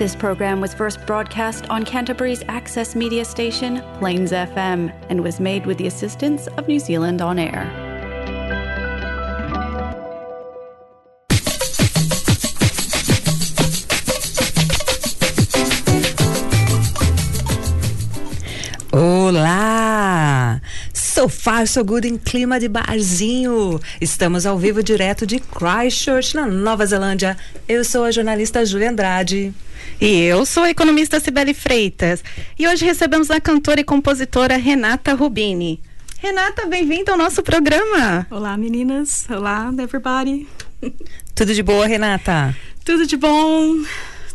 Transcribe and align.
This 0.00 0.16
program 0.16 0.62
was 0.62 0.72
first 0.72 1.04
broadcast 1.04 1.68
on 1.68 1.84
Canterbury's 1.84 2.42
access 2.48 2.96
media 2.96 3.22
station, 3.22 3.82
Plains 3.98 4.32
FM, 4.32 4.90
and 5.10 5.22
was 5.22 5.38
made 5.38 5.66
with 5.66 5.76
the 5.76 5.88
assistance 5.88 6.46
of 6.56 6.66
New 6.66 6.78
Zealand 6.78 7.20
On 7.20 7.38
Air. 7.38 7.68
Olá! 18.90 20.62
So 20.94 21.28
far, 21.28 21.66
so 21.66 21.84
good 21.84 22.06
em 22.06 22.16
clima 22.16 22.58
de 22.58 22.68
barzinho. 22.68 23.78
Estamos 24.00 24.46
ao 24.46 24.56
vivo 24.56 24.82
direto 24.82 25.26
de 25.26 25.38
Christchurch, 25.38 26.34
na 26.34 26.46
Nova 26.46 26.86
Zelândia. 26.86 27.36
Eu 27.68 27.84
sou 27.84 28.04
a 28.04 28.10
jornalista 28.10 28.64
Júlia 28.64 28.88
Andrade. 28.88 29.52
E 30.00 30.22
eu 30.22 30.46
sou 30.46 30.62
a 30.62 30.70
economista 30.70 31.20
Cibele 31.20 31.52
Freitas. 31.52 32.24
E 32.58 32.66
hoje 32.66 32.86
recebemos 32.86 33.30
a 33.30 33.38
cantora 33.38 33.82
e 33.82 33.84
compositora 33.84 34.56
Renata 34.56 35.12
Rubini. 35.12 35.78
Renata, 36.18 36.64
bem-vinda 36.66 37.12
ao 37.12 37.18
nosso 37.18 37.42
programa. 37.42 38.26
Olá, 38.30 38.56
meninas. 38.56 39.26
Olá, 39.28 39.70
everybody. 39.78 40.48
Tudo 41.34 41.52
de 41.52 41.62
boa, 41.62 41.86
Renata? 41.86 42.56
Tudo 42.82 43.06
de 43.06 43.14
bom. 43.14 43.76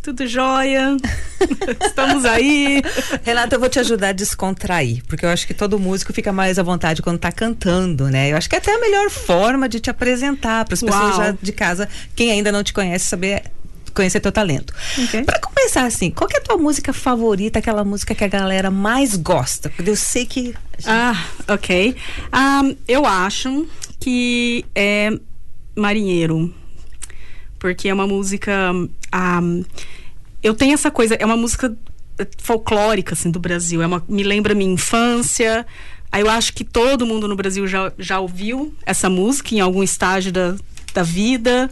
Tudo 0.03 0.27
jóia. 0.27 0.97
Estamos 1.83 2.25
aí. 2.25 2.83
Renata, 3.23 3.55
eu 3.55 3.59
vou 3.59 3.67
te 3.67 3.79
ajudar 3.79 4.09
a 4.09 4.13
descontrair, 4.13 5.03
porque 5.07 5.25
eu 5.25 5.29
acho 5.29 5.47
que 5.47 5.53
todo 5.55 5.79
músico 5.79 6.13
fica 6.13 6.31
mais 6.31 6.59
à 6.59 6.63
vontade 6.63 7.01
quando 7.01 7.15
está 7.15 7.31
cantando, 7.31 8.07
né? 8.07 8.31
Eu 8.31 8.37
acho 8.37 8.47
que 8.47 8.55
é 8.55 8.59
até 8.59 8.71
a 8.71 8.79
melhor 8.79 9.09
forma 9.09 9.67
de 9.67 9.79
te 9.79 9.89
apresentar 9.89 10.63
para 10.63 10.75
as 10.75 10.81
pessoas 10.83 11.15
já 11.15 11.35
de 11.41 11.51
casa, 11.51 11.89
quem 12.15 12.29
ainda 12.29 12.51
não 12.51 12.63
te 12.63 12.71
conhece, 12.71 13.05
saber 13.05 13.45
conhecer 13.95 14.19
teu 14.19 14.31
talento. 14.31 14.73
Okay. 15.05 15.23
Para 15.23 15.39
começar 15.39 15.85
assim, 15.85 16.11
qual 16.11 16.29
é 16.33 16.37
a 16.37 16.41
tua 16.41 16.57
música 16.57 16.93
favorita, 16.93 17.59
aquela 17.59 17.83
música 17.83 18.13
que 18.13 18.23
a 18.23 18.27
galera 18.27 18.69
mais 18.69 19.15
gosta? 19.15 19.69
Porque 19.69 19.89
eu 19.89 19.95
sei 19.95 20.25
que 20.25 20.53
Ah, 20.85 21.25
OK. 21.47 21.95
Um, 22.33 22.75
eu 22.87 23.05
acho 23.05 23.65
que 23.99 24.65
é 24.75 25.11
Marinheiro 25.75 26.53
porque 27.65 27.89
é 27.89 27.93
uma 27.95 28.05
música. 28.05 28.71
Um, 28.71 29.65
eu 30.43 30.53
tenho 30.53 30.75
essa 30.75 30.91
coisa, 30.91 31.15
é 31.15 31.25
uma 31.25 31.35
música 31.35 31.75
folclórica 32.37 33.15
assim 33.15 33.31
do 33.31 33.39
Brasil, 33.39 33.81
é 33.81 33.87
uma, 33.87 34.03
me 34.07 34.21
lembra 34.21 34.53
minha 34.53 34.71
infância. 34.71 35.65
Aí 36.11 36.21
eu 36.21 36.29
acho 36.29 36.53
que 36.53 36.63
todo 36.63 37.07
mundo 37.07 37.27
no 37.27 37.35
Brasil 37.35 37.67
já, 37.67 37.91
já 37.97 38.19
ouviu 38.19 38.71
essa 38.85 39.09
música 39.09 39.55
em 39.55 39.61
algum 39.61 39.81
estágio 39.81 40.31
da, 40.31 40.55
da 40.93 41.01
vida. 41.01 41.67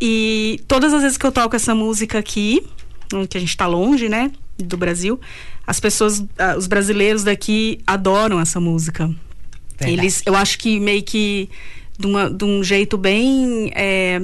E 0.00 0.60
todas 0.66 0.94
as 0.94 1.02
vezes 1.02 1.18
que 1.18 1.26
eu 1.26 1.32
toco 1.32 1.54
essa 1.54 1.74
música 1.74 2.18
aqui, 2.18 2.64
que 3.28 3.36
a 3.36 3.40
gente 3.40 3.50
está 3.50 3.66
longe, 3.66 4.08
né, 4.08 4.30
do 4.58 4.76
Brasil, 4.76 5.20
as 5.66 5.78
pessoas, 5.78 6.24
os 6.56 6.66
brasileiros 6.66 7.22
daqui 7.22 7.80
adoram 7.86 8.40
essa 8.40 8.58
música. 8.58 9.06
Verdade. 9.78 10.00
Eles, 10.00 10.22
eu 10.24 10.34
acho 10.34 10.58
que 10.58 10.80
meio 10.80 11.02
que 11.02 11.48
de, 11.98 12.06
uma, 12.06 12.30
de 12.30 12.44
um 12.44 12.62
jeito 12.64 12.96
bem 12.96 13.70
é, 13.74 14.22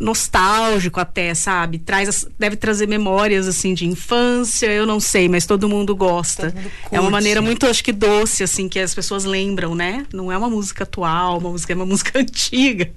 nostálgico 0.00 0.98
até, 0.98 1.34
sabe? 1.34 1.78
Traz, 1.78 2.26
deve 2.38 2.56
trazer 2.56 2.88
memórias 2.88 3.46
assim 3.46 3.74
de 3.74 3.86
infância, 3.86 4.66
eu 4.66 4.86
não 4.86 4.98
sei, 4.98 5.28
mas 5.28 5.44
todo 5.44 5.68
mundo 5.68 5.94
gosta. 5.94 6.50
Todo 6.50 6.62
mundo 6.62 6.70
é 6.90 7.00
uma 7.00 7.10
maneira 7.10 7.42
muito, 7.42 7.66
acho 7.66 7.84
que 7.84 7.92
doce 7.92 8.42
assim 8.42 8.68
que 8.68 8.78
as 8.78 8.94
pessoas 8.94 9.24
lembram, 9.24 9.74
né? 9.74 10.06
Não 10.12 10.32
é 10.32 10.38
uma 10.38 10.48
música 10.48 10.84
atual, 10.84 11.38
uma 11.38 11.50
música 11.50 11.72
é 11.72 11.76
uma 11.76 11.86
música 11.86 12.18
antiga. 12.18 12.90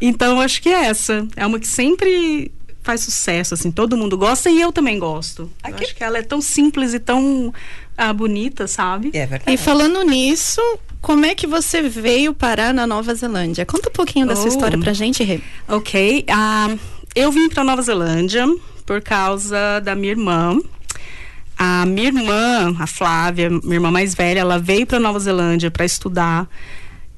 Então 0.00 0.40
acho 0.40 0.60
que 0.62 0.68
é 0.68 0.86
essa, 0.86 1.26
é 1.36 1.46
uma 1.46 1.58
que 1.58 1.66
sempre 1.66 2.50
faz 2.82 3.02
sucesso, 3.02 3.52
assim, 3.52 3.70
todo 3.70 3.96
mundo 3.96 4.16
gosta 4.16 4.48
e 4.48 4.60
eu 4.60 4.72
também 4.72 4.98
gosto. 4.98 5.50
Aqui... 5.62 5.84
acho 5.84 5.94
que 5.94 6.02
ela 6.02 6.18
é 6.18 6.22
tão 6.22 6.40
simples 6.40 6.94
e 6.94 6.98
tão 6.98 7.52
ah, 7.98 8.12
bonita, 8.12 8.66
sabe? 8.66 9.10
É 9.12 9.26
verdade. 9.26 9.52
E 9.52 9.56
falando 9.58 10.02
nisso, 10.04 10.60
como 11.00 11.26
é 11.26 11.34
que 11.34 11.46
você 11.46 11.82
veio 11.82 12.32
parar 12.32 12.72
na 12.72 12.86
Nova 12.86 13.14
Zelândia? 13.14 13.66
Conta 13.66 13.88
um 13.88 13.92
pouquinho 13.92 14.26
da 14.26 14.32
oh. 14.32 14.36
sua 14.36 14.48
história 14.48 14.78
pra 14.78 14.92
gente, 14.92 15.22
Rê. 15.22 15.40
Ok. 15.68 16.24
Uh, 16.28 16.78
eu 17.14 17.30
vim 17.30 17.48
pra 17.48 17.62
Nova 17.62 17.82
Zelândia 17.82 18.46
por 18.86 19.02
causa 19.02 19.80
da 19.80 19.94
minha 19.94 20.12
irmã. 20.12 20.58
A 21.58 21.84
minha 21.84 22.06
irmã, 22.06 22.74
a 22.78 22.86
Flávia, 22.86 23.50
minha 23.50 23.74
irmã 23.74 23.90
mais 23.90 24.14
velha, 24.14 24.40
ela 24.40 24.58
veio 24.58 24.86
para 24.86 25.00
Nova 25.00 25.18
Zelândia 25.18 25.70
para 25.70 25.84
estudar 25.84 26.48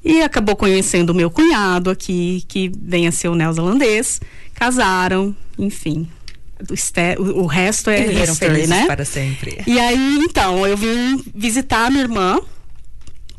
e 0.03 0.21
acabou 0.21 0.55
conhecendo 0.55 1.11
o 1.11 1.13
meu 1.13 1.29
cunhado 1.29 1.89
aqui, 1.89 2.43
que 2.47 2.71
vem 2.81 3.07
a 3.07 3.11
ser 3.11 3.27
o 3.27 3.35
neozelandês. 3.35 4.19
Casaram, 4.53 5.35
enfim. 5.57 6.07
O, 7.17 7.41
o 7.41 7.45
resto 7.45 7.89
é 7.89 8.01
Eles 8.01 8.29
history, 8.29 8.67
né? 8.67 8.85
para 8.85 9.05
sempre. 9.05 9.63
E 9.65 9.79
aí, 9.79 10.19
então, 10.23 10.65
eu 10.67 10.77
vim 10.77 11.23
visitar 11.33 11.87
a 11.87 11.89
minha 11.89 12.03
irmã 12.03 12.39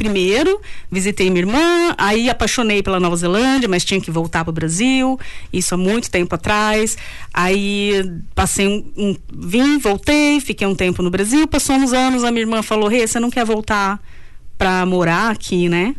primeiro, 0.03 0.61
visitei 0.91 1.31
minha 1.31 1.43
irmã, 1.43 1.95
aí 1.97 2.28
apaixonei 2.28 2.83
pela 2.83 2.99
Nova 2.99 3.15
Zelândia, 3.15 3.69
mas 3.69 3.84
tinha 3.84 4.00
que 4.00 4.11
voltar 4.11 4.44
para 4.44 4.50
o 4.50 4.53
Brasil, 4.53 5.19
isso 5.53 5.75
há 5.75 5.79
muito 5.79 6.11
tempo 6.11 6.34
atrás. 6.34 6.99
Aí 7.33 8.03
passei 8.34 8.67
um, 8.67 8.84
um, 8.97 9.17
vim, 9.33 9.79
voltei, 9.79 10.41
fiquei 10.41 10.67
um 10.67 10.75
tempo 10.75 11.03
no 11.03 11.11
Brasil, 11.11 11.47
passou 11.47 11.77
uns 11.77 11.93
anos, 11.93 12.25
a 12.25 12.33
minha 12.33 12.43
irmã 12.43 12.62
falou: 12.62 12.89
"Rê, 12.89 13.06
você 13.06 13.21
não 13.21 13.31
quer 13.31 13.44
voltar 13.44 14.00
para 14.59 14.84
morar 14.84 15.31
aqui, 15.31 15.69
né?" 15.69 15.94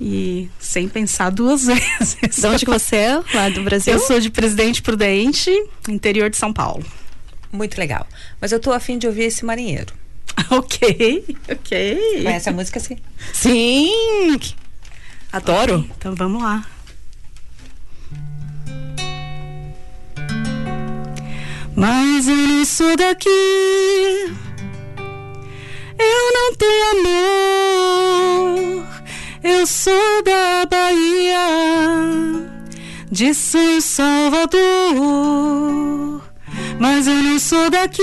E 0.00 0.48
sem 0.58 0.88
pensar 0.88 1.30
duas 1.30 1.66
vezes. 1.66 2.40
De 2.40 2.46
onde 2.46 2.64
que 2.64 2.70
você 2.70 2.96
é? 2.96 3.22
Lá 3.34 3.48
do 3.50 3.62
Brasil? 3.62 3.92
Eu 3.92 4.00
sou 4.00 4.18
de 4.18 4.30
Presidente 4.30 4.80
Prudente, 4.80 5.50
interior 5.88 6.30
de 6.30 6.36
São 6.36 6.52
Paulo. 6.52 6.84
Muito 7.52 7.78
legal. 7.78 8.06
Mas 8.40 8.52
eu 8.52 8.60
tô 8.60 8.72
afim 8.72 8.96
de 8.96 9.06
ouvir 9.06 9.24
esse 9.24 9.44
marinheiro. 9.44 9.92
ok, 10.50 11.36
ok. 11.50 12.22
Conhece 12.22 12.48
a 12.48 12.52
música 12.52 12.80
sim? 12.80 12.96
Sim! 13.32 13.90
Adoro. 15.32 15.80
Okay, 15.80 15.90
então 15.98 16.14
vamos 16.14 16.42
lá. 16.42 16.64
Mas 21.76 22.28
eu 22.28 22.36
não 22.36 22.64
sou 22.64 22.96
daqui. 22.96 23.28
Eu 25.98 26.32
não 26.32 26.54
tenho 26.56 26.90
amor. 26.90 28.99
Eu 29.42 29.66
sou 29.66 30.22
da 30.22 30.66
Bahia, 30.70 31.38
de 33.10 33.32
São 33.32 33.80
Salvador. 33.80 34.60
Mas 36.78 37.06
eu 37.06 37.14
não 37.14 37.38
sou 37.38 37.70
daqui. 37.70 38.02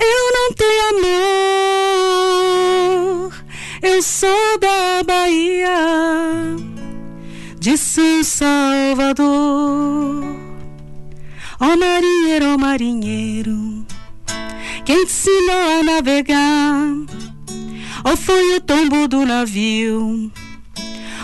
Eu 0.00 0.32
não 0.32 0.52
tenho 0.54 0.88
amor, 3.22 3.32
eu 3.82 4.02
sou 4.02 4.58
da 4.58 5.02
Bahia, 5.06 6.56
de 7.58 7.76
São 7.76 8.24
Salvador. 8.24 9.24
Ó 11.60 11.72
oh, 11.72 11.76
marinheiro, 11.76 12.46
ó 12.46 12.54
oh, 12.54 12.58
marinheiro, 12.58 13.86
quem 14.84 15.04
te 15.06 15.12
ensinou 15.12 15.80
a 15.80 15.82
navegar? 15.82 16.84
Ó 18.06 18.16
foi 18.16 18.56
o 18.56 18.60
tombo 18.60 19.08
do 19.08 19.24
navio, 19.24 20.30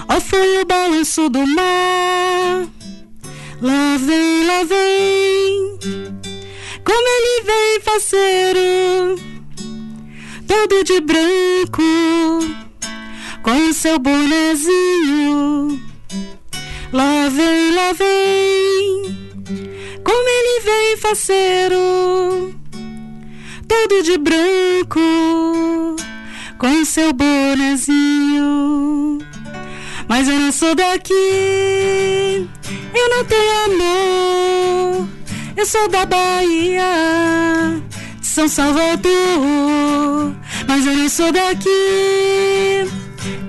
ó 0.09 0.21
foi 0.21 0.63
o 0.63 0.65
balanço 0.65 1.29
do 1.29 1.47
mar. 1.47 2.67
Lá 3.61 3.99
vem, 3.99 4.47
lá 4.47 4.65
vem. 4.65 5.79
Como 6.83 7.09
ele 7.17 7.45
vem 7.45 7.81
faceiro, 7.83 9.17
todo 10.49 10.83
de 10.83 11.01
branco, 11.03 11.83
com 13.43 13.73
seu 13.75 13.99
bonezinho. 13.99 15.79
Lá 16.93 17.29
vem, 17.29 17.75
lá 17.75 17.93
vem, 17.93 19.31
como 20.03 20.29
ele 20.29 20.61
vem 20.61 20.97
faceiro, 20.97 22.55
todo 23.69 24.03
de 24.03 24.19
branco, 24.19 25.01
com 26.61 26.85
seu 26.85 27.13
bonezinho. 27.13 27.99
Mas 30.07 30.29
eu 30.29 30.39
não 30.39 30.53
sou 30.53 30.77
daqui, 30.77 32.47
eu 32.95 33.09
não 33.09 33.25
tenho 33.25 33.65
amor 33.65 35.11
eu 35.61 35.67
sou 35.67 35.89
da 35.89 36.07
Bahia, 36.07 36.83
de 38.19 38.27
São 38.27 38.49
Salvador, 38.49 40.35
mas 40.67 40.87
eu 40.87 40.95
não 40.95 41.07
sou 41.07 41.31
daqui. 41.31 41.69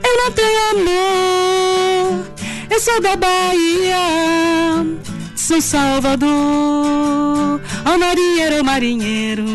Eu 0.04 0.18
não 0.18 0.32
tenho 0.34 0.60
amor. 0.72 2.28
Eu 2.70 2.80
sou 2.82 3.00
da 3.00 3.16
Bahia, 3.16 3.96
de 5.34 5.40
São 5.40 5.62
Salvador. 5.62 6.30
Ó 7.86 7.96
oh, 7.96 7.98
marinheiro, 7.98 8.66
marinheiro, 8.66 9.46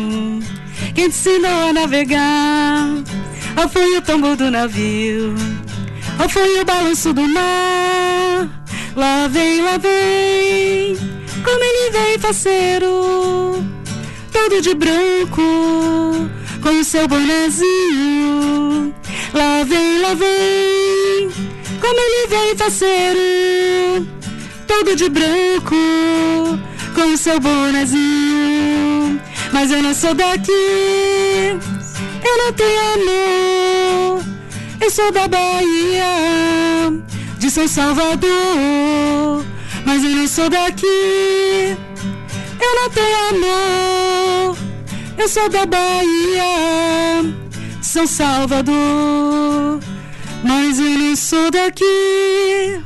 quem 0.95 1.09
te 1.11 1.15
ensinou 1.15 1.69
a 1.69 1.73
navegar? 1.73 3.03
Ó 3.57 3.67
foi 3.67 3.97
o 3.97 4.01
tombo 4.01 4.35
do 4.35 4.49
navio? 4.51 5.35
Ó 6.23 6.29
foi 6.29 6.61
o 6.61 6.65
balanço 6.65 7.13
do 7.13 7.27
mar? 7.27 8.49
Lá 8.95 9.27
vem, 9.27 9.61
lá 9.61 9.77
vem 9.77 11.17
como 11.47 11.91
vem 11.91 12.19
faceiro, 12.19 13.63
todo 14.33 14.61
de 14.61 14.73
branco, 14.73 15.41
com 16.61 16.79
o 16.79 16.83
seu 16.83 17.07
bonezinho. 17.07 18.93
Lá 19.33 19.63
vem, 19.63 20.01
lá 20.01 20.13
vem, 20.13 21.29
como 21.79 21.99
ele 21.99 22.27
vem 22.27 22.57
faceiro, 22.57 24.07
todo 24.67 24.95
de 24.95 25.07
branco, 25.09 25.75
com 26.93 27.13
o 27.13 27.17
seu 27.17 27.39
bonezinho. 27.39 29.21
Mas 29.53 29.71
eu 29.71 29.81
não 29.81 29.93
sou 29.93 30.13
daqui, 30.13 30.51
eu 32.23 32.37
não 32.43 32.53
tenho 32.53 32.79
amor, 32.93 34.23
eu 34.81 34.91
sou 34.91 35.11
da 35.11 35.27
Bahia, 35.27 36.05
de 37.39 37.49
São 37.51 37.67
Salvador. 37.67 39.43
Mas 39.85 40.03
eu 40.03 40.09
não 40.09 40.27
sou 40.27 40.49
daqui, 40.49 41.77
eu 42.59 42.75
não 42.75 42.89
tenho 42.89 43.17
amor, 43.29 44.57
eu 45.17 45.29
sou 45.29 45.47
da 45.49 45.65
Bahia, 45.65 47.23
São 47.81 48.05
Salvador. 48.05 49.79
Mas 50.43 50.77
eu 50.79 50.89
não 50.89 51.15
sou 51.15 51.49
daqui, 51.49 52.81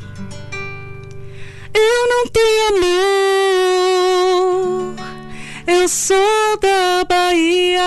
eu 1.74 2.08
não 2.08 2.28
tenho 2.28 2.76
amor, 2.76 4.94
eu 5.68 5.88
sou 5.90 6.58
da 6.62 7.04
Bahia, 7.10 7.82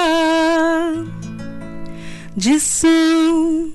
de 2.45 2.61
São 2.61 3.73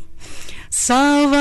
Salvador. 0.70 1.40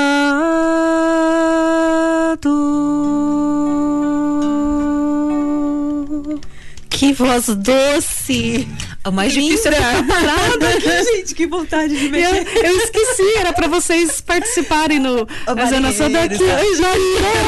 Que 6.89 7.13
voz 7.13 7.45
doce! 7.45 8.67
O 9.05 9.11
mais 9.11 9.33
Linda. 9.33 9.51
difícil 9.55 9.71
é 9.71 10.03
parada 10.03 10.69
aqui, 10.69 11.03
gente. 11.15 11.33
Que 11.33 11.47
vontade 11.47 11.97
de 11.97 12.05
Eu, 12.05 12.11
mexer. 12.11 12.65
eu 12.65 12.77
esqueci, 12.77 13.33
era 13.37 13.53
pra 13.53 13.67
vocês 13.67 14.19
participarem 14.19 14.99
no. 14.99 15.25
Mas 15.55 15.71
eu 15.71 15.79
não 15.79 15.91
sou 15.93 16.09
daqui, 16.09 16.37
marinheiro, 16.37 16.63
eu 16.65 16.75
já 16.75 16.91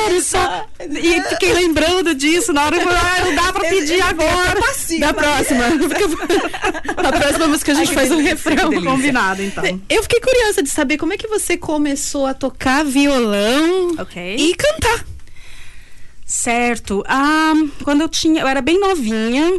quero 0.06 0.22
só. 0.22 0.68
E 0.80 1.22
fiquei 1.30 1.54
lembrando 1.54 2.16
disso 2.16 2.54
na 2.54 2.66
hora 2.66 2.78
que 2.80 2.84
eu 2.86 2.88
falei, 2.88 3.02
ah, 3.04 3.26
não 3.26 3.36
dá 3.36 3.54
pra 3.54 3.70
pedir 3.70 4.02
agora. 4.02 4.60
Da 5.00 5.14
próxima. 5.14 5.66
Na 7.04 7.12
próxima 7.12 7.48
música 7.48 7.72
a 7.74 7.76
gente 7.76 7.90
Ai, 7.90 7.96
faz 7.96 8.12
um 8.12 8.16
delícia, 8.18 8.34
refrão. 8.36 8.56
que 8.70 8.76
delícia. 8.76 8.92
Combinado, 8.92 9.42
então. 9.44 9.82
Eu 9.90 10.04
fiquei 10.04 10.20
curiosa 10.22 10.64
de 10.64 10.70
saber 10.70 10.98
como 10.98 11.14
é 11.14 11.18
que 11.18 11.28
você 11.28 11.58
começou 11.58 12.26
a 12.28 12.34
tocar 12.34 12.84
violão 12.86 13.96
Ok. 14.00 14.36
e 14.38 14.56
cantar. 14.56 15.06
Certo. 16.26 17.04
Ah, 17.08 17.54
quando 17.84 18.02
eu 18.02 18.10
tinha. 18.10 18.42
Eu 18.42 18.48
era 18.48 18.62
bem 18.62 18.80
novinha. 18.80 19.52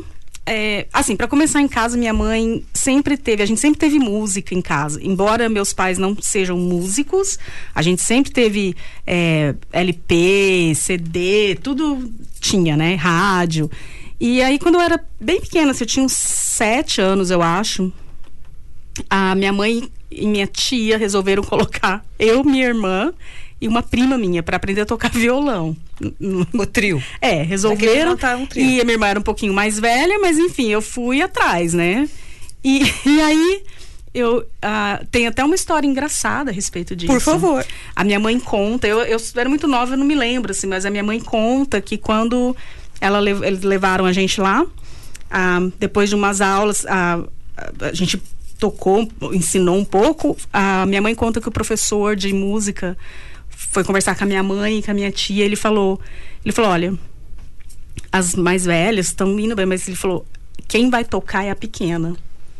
É, 0.45 0.87
assim, 0.93 1.15
pra 1.15 1.29
começar 1.29 1.61
em 1.61 1.69
casa, 1.69 1.97
minha 1.97 2.13
mãe 2.13 2.65
sempre 2.75 3.17
teve, 3.17 3.43
a 3.43 3.47
gente 3.47 3.61
sempre 3.61 3.79
teve 3.79 3.99
música 3.99 4.55
em 4.55 4.61
casa. 4.61 5.01
Embora 5.03 5.49
meus 5.49 5.73
pais 5.73 5.99
não 5.99 6.17
sejam 6.21 6.59
músicos, 6.59 7.39
a 7.75 7.81
gente 7.81 8.03
sempre 8.03 8.33
teve 8.33 8.75
é, 9.07 9.55
LP, 9.73 10.73
CD, 10.75 11.57
tudo 11.63 12.11
tinha, 12.41 12.77
né? 12.77 12.95
Rádio. 12.97 13.71
E 14.21 14.43
aí, 14.43 14.59
quando 14.59 14.77
eu 14.77 14.81
era 14.81 15.05
bem 15.21 15.41
pequena, 15.41 15.71
assim, 15.71 15.85
eu 15.85 15.89
tinha 15.89 16.05
uns 16.05 16.13
sete 16.13 17.01
anos, 17.01 17.31
eu 17.31 17.41
acho, 17.41 17.93
a 19.09 19.35
minha 19.35 19.53
mãe 19.53 19.89
e 20.11 20.27
minha 20.27 20.47
tia 20.47 20.99
resolveram 20.99 21.43
colocar 21.45 22.05
eu, 22.19 22.43
minha 22.43 22.67
irmã 22.67 23.13
e 23.61 23.69
uma 23.69 23.83
prima 23.83 24.19
minha 24.19 24.43
para 24.43 24.57
aprender 24.57 24.81
a 24.81 24.87
tocar 24.87 25.11
violão. 25.11 25.77
O 26.53 26.67
trio. 26.67 27.03
É, 27.21 27.43
resolveram. 27.43 28.13
um 28.13 28.47
trio. 28.47 28.65
e 28.65 28.81
a 28.81 28.85
minha 28.85 28.95
irmã 28.95 29.07
era 29.07 29.21
um 29.21 29.23
pouquinho 29.23 29.53
mais 29.53 29.79
velha, 29.79 30.19
mas 30.19 30.39
enfim, 30.39 30.69
eu 30.69 30.83
fui 30.83 31.23
atrás, 31.23 31.75
né? 31.75 32.09
E, 32.65 32.83
e 33.07 33.21
aí 33.21 33.63
eu 34.15 34.47
ah, 34.61 35.03
tem 35.11 35.27
até 35.27 35.43
uma 35.45 35.55
história 35.55 35.87
engraçada 35.87 36.51
a 36.51 36.55
respeito 36.55 36.95
disso. 36.95 37.13
Por 37.13 37.21
favor. 37.21 37.65
A 37.95 38.05
minha 38.05 38.21
mãe 38.21 38.39
conta, 38.39 38.87
eu, 38.87 39.01
eu 39.01 39.19
era 39.37 39.49
muito 39.49 39.67
nova, 39.67 39.95
eu 39.95 39.99
não 39.99 40.07
me 40.07 40.15
lembro, 40.15 40.53
assim, 40.53 40.67
mas 40.67 40.85
a 40.85 40.91
minha 40.91 41.03
mãe 41.03 41.19
conta 41.19 41.81
que 41.81 41.97
quando 41.97 42.55
ela, 43.01 43.19
eles 43.29 43.63
levaram 43.63 44.05
a 44.05 44.13
gente 44.13 44.41
lá, 44.41 44.67
ah, 45.31 45.61
depois 45.79 46.09
de 46.09 46.15
umas 46.15 46.41
aulas, 46.41 46.85
ah, 46.87 47.25
a 47.81 47.93
gente 47.93 48.21
tocou, 48.59 49.09
ensinou 49.33 49.77
um 49.77 49.85
pouco, 49.85 50.37
a 50.53 50.87
minha 50.87 51.03
mãe 51.03 51.15
conta 51.15 51.41
que 51.41 51.49
o 51.49 51.53
professor 51.53 52.15
de 52.15 52.33
música 52.33 52.97
foi 53.57 53.85
conversar 53.85 54.17
com 54.17 54.25
a 54.25 54.27
minha 54.27 54.43
mãe 54.43 54.79
e 54.79 54.83
com 54.83 54.91
a 54.91 54.95
minha 54.95 55.11
tia, 55.11 55.45
ele 55.45 55.57
falou, 55.57 56.01
ele 56.45 56.53
falou, 56.53 56.71
olha, 56.71 56.95
as 58.11 58.35
mais 58.35 58.65
velhas 58.65 59.07
estão 59.07 59.39
indo 59.39 59.57
bem, 59.57 59.67
mas 59.67 59.87
ele 59.87 59.97
falou, 59.97 60.27
quem 60.69 60.91
vai 60.91 61.05
tocar 61.05 61.45
é 61.45 61.51
a 61.51 61.57
pequena. 61.57 62.17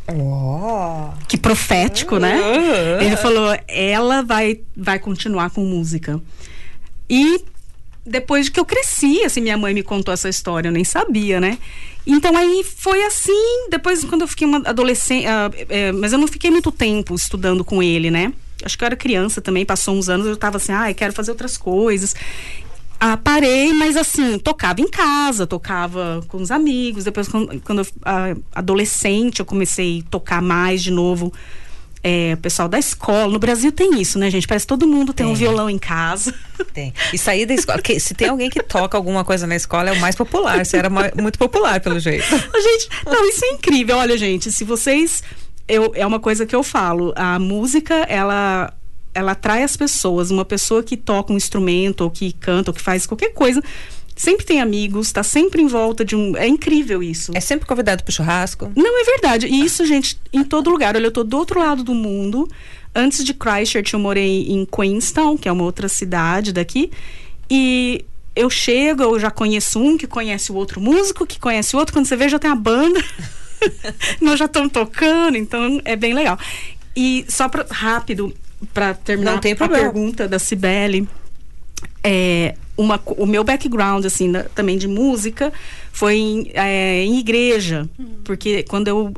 Ó. 0.07 1.11
Que 1.27 1.37
profético, 1.37 2.17
né? 2.17 2.39
Ele 3.01 3.15
falou, 3.17 3.57
ela 3.67 4.21
vai, 4.21 4.59
vai 4.75 4.99
continuar 4.99 5.49
com 5.49 5.63
música. 5.63 6.21
E 7.09 7.41
depois 8.05 8.49
que 8.49 8.59
eu 8.59 8.65
cresci, 8.65 9.23
assim, 9.23 9.41
minha 9.41 9.57
mãe 9.57 9.73
me 9.73 9.83
contou 9.83 10.13
essa 10.13 10.27
história, 10.27 10.67
eu 10.67 10.71
nem 10.73 10.83
sabia, 10.83 11.39
né? 11.39 11.57
Então 12.05 12.35
aí 12.35 12.63
foi 12.63 13.01
assim, 13.05 13.69
depois 13.69 14.03
quando 14.03 14.23
eu 14.23 14.27
fiquei 14.27 14.45
uma 14.45 14.57
adolescente, 14.65 15.25
ah, 15.25 15.49
é, 15.69 15.91
mas 15.93 16.11
eu 16.11 16.19
não 16.19 16.27
fiquei 16.27 16.51
muito 16.51 16.71
tempo 16.71 17.15
estudando 17.15 17.63
com 17.63 17.81
ele, 17.81 18.11
né? 18.11 18.33
Acho 18.63 18.77
que 18.77 18.83
eu 18.83 18.85
era 18.87 18.95
criança 18.95 19.41
também, 19.41 19.65
passou 19.65 19.95
uns 19.95 20.09
anos, 20.09 20.25
eu 20.27 20.37
tava 20.37 20.57
assim, 20.57 20.71
ah, 20.71 20.89
eu 20.89 20.95
quero 20.95 21.13
fazer 21.13 21.31
outras 21.31 21.57
coisas. 21.57 22.15
Ah, 22.99 23.17
parei, 23.17 23.73
mas 23.73 23.97
assim, 23.97 24.39
tocava 24.39 24.79
em 24.79 24.87
casa, 24.87 25.45
tocava 25.45 26.23
com 26.29 26.37
os 26.37 26.49
amigos. 26.51 27.03
Depois, 27.03 27.27
quando, 27.27 27.59
quando 27.61 27.79
eu, 27.79 27.87
ah, 28.05 28.33
adolescente, 28.55 29.39
eu 29.41 29.45
comecei 29.45 30.03
a 30.07 30.09
tocar 30.09 30.41
mais 30.41 30.81
de 30.81 30.89
novo. 30.91 31.31
É, 32.05 32.33
o 32.33 32.37
pessoal 32.37 32.67
da 32.67 32.77
escola. 32.77 33.31
No 33.31 33.39
Brasil 33.39 33.71
tem 33.71 34.01
isso, 34.01 34.19
né, 34.19 34.29
gente? 34.29 34.45
Parece 34.45 34.65
que 34.65 34.69
todo 34.69 34.85
mundo 34.85 35.13
tem, 35.13 35.25
um 35.25 35.29
Tem. 35.29 35.37
violão 35.37 35.69
em 35.69 35.77
casa. 35.79 36.33
Tem. 36.73 36.93
E 37.13 37.17
sair 37.17 37.45
da 37.45 37.53
escola. 37.53 37.81
que- 37.81 37.97
se 37.97 38.13
tem 38.13 38.27
alguém 38.27 38.49
que 38.49 38.61
toca 38.61 38.97
alguma 38.97 39.23
coisa 39.23 39.47
na 39.47 39.55
escola, 39.55 39.89
é 39.89 39.93
o 39.93 39.99
mais 40.01 40.13
popular. 40.13 40.65
Você 40.65 40.75
era 40.75 40.89
muito 40.89 41.39
popular, 41.39 41.79
pelo 41.79 41.97
jeito. 42.01 42.25
gente, 42.29 42.89
não, 43.05 43.25
isso 43.29 43.45
é 43.45 43.49
incrível. 43.53 43.97
Olha, 43.97 44.17
gente, 44.17 44.51
se 44.51 44.65
vocês. 44.65 45.23
Eu, 45.67 45.91
é 45.95 46.05
uma 46.05 46.19
coisa 46.19 46.45
que 46.45 46.55
eu 46.55 46.63
falo. 46.63 47.13
A 47.15 47.39
música, 47.39 47.93
ela. 48.09 48.73
Ela 49.15 49.33
atrai 49.33 49.61
as 49.61 49.77
pessoas. 49.77 50.31
Uma 50.31 50.43
pessoa 50.43 50.81
que 50.81 50.97
toca 50.97 51.31
um 51.31 51.37
instrumento, 51.37 52.01
ou 52.01 52.09
que 52.09 52.33
canta, 52.33 52.71
ou 52.71 52.73
que 52.73 52.81
faz 52.81 53.05
qualquer 53.05 53.31
coisa, 53.33 53.61
sempre 54.15 54.45
tem 54.45 54.59
amigos, 54.59 55.11
tá 55.11 55.21
sempre 55.21 55.61
em 55.61 55.67
volta 55.67 56.03
de 56.03 56.15
um. 56.15 56.35
É 56.35 56.47
incrível 56.47 57.03
isso. 57.03 57.31
É 57.35 57.39
sempre 57.39 57.67
convidado 57.67 58.03
pro 58.03 58.13
churrasco. 58.13 58.71
Não, 58.75 59.01
é 59.01 59.03
verdade. 59.03 59.47
E 59.47 59.63
isso, 59.63 59.85
gente, 59.85 60.19
em 60.31 60.43
todo 60.43 60.69
lugar. 60.69 60.95
Olha, 60.95 61.05
eu 61.05 61.11
tô 61.11 61.23
do 61.23 61.37
outro 61.37 61.59
lado 61.59 61.83
do 61.83 61.93
mundo. 61.93 62.47
Antes 62.95 63.23
de 63.23 63.33
Christchurch, 63.33 63.93
eu 63.93 63.99
morei 63.99 64.47
em 64.47 64.65
Queenstown, 64.65 65.37
que 65.37 65.47
é 65.47 65.51
uma 65.51 65.63
outra 65.63 65.87
cidade 65.87 66.51
daqui. 66.53 66.91
E 67.49 68.05
eu 68.35 68.49
chego, 68.49 69.03
eu 69.03 69.19
já 69.19 69.29
conheço 69.29 69.79
um 69.79 69.97
que 69.97 70.07
conhece 70.07 70.51
o 70.51 70.55
outro 70.55 70.81
músico, 70.81 71.25
que 71.25 71.39
conhece 71.39 71.75
o 71.75 71.79
outro. 71.79 71.93
Quando 71.93 72.05
você 72.05 72.15
vê, 72.15 72.29
já 72.29 72.39
tem 72.39 72.49
a 72.49 72.55
banda. 72.55 72.99
Nós 74.21 74.39
já 74.39 74.45
estamos 74.45 74.71
tocando, 74.71 75.37
então 75.37 75.81
é 75.85 75.95
bem 75.95 76.13
legal. 76.13 76.37
E 76.95 77.25
só 77.27 77.49
pra, 77.49 77.65
rápido, 77.69 78.33
para 78.73 78.93
terminar 78.93 79.31
a 79.65 79.67
pergunta 79.83 80.27
da 80.27 80.37
Cibele 80.39 81.07
é, 82.03 82.55
uma, 82.77 82.99
o 83.05 83.25
meu 83.25 83.43
background 83.43 84.05
assim 84.05 84.31
da- 84.31 84.43
também 84.43 84.77
de 84.77 84.87
música 84.87 85.51
foi 85.91 86.15
em, 86.15 86.51
é, 86.53 87.03
em 87.03 87.17
igreja. 87.19 87.87
Porque 88.23 88.63
quando 88.63 88.87
eu 88.87 89.13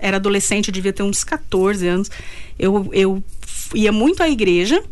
era 0.00 0.16
adolescente 0.16 0.68
eu 0.68 0.74
devia 0.74 0.92
ter 0.92 1.02
uns 1.02 1.24
14 1.24 1.86
anos 1.86 2.10
eu, 2.58 2.88
eu 2.92 3.22
ia 3.74 3.90
muito 3.92 4.22
à 4.22 4.28
igreja 4.28 4.82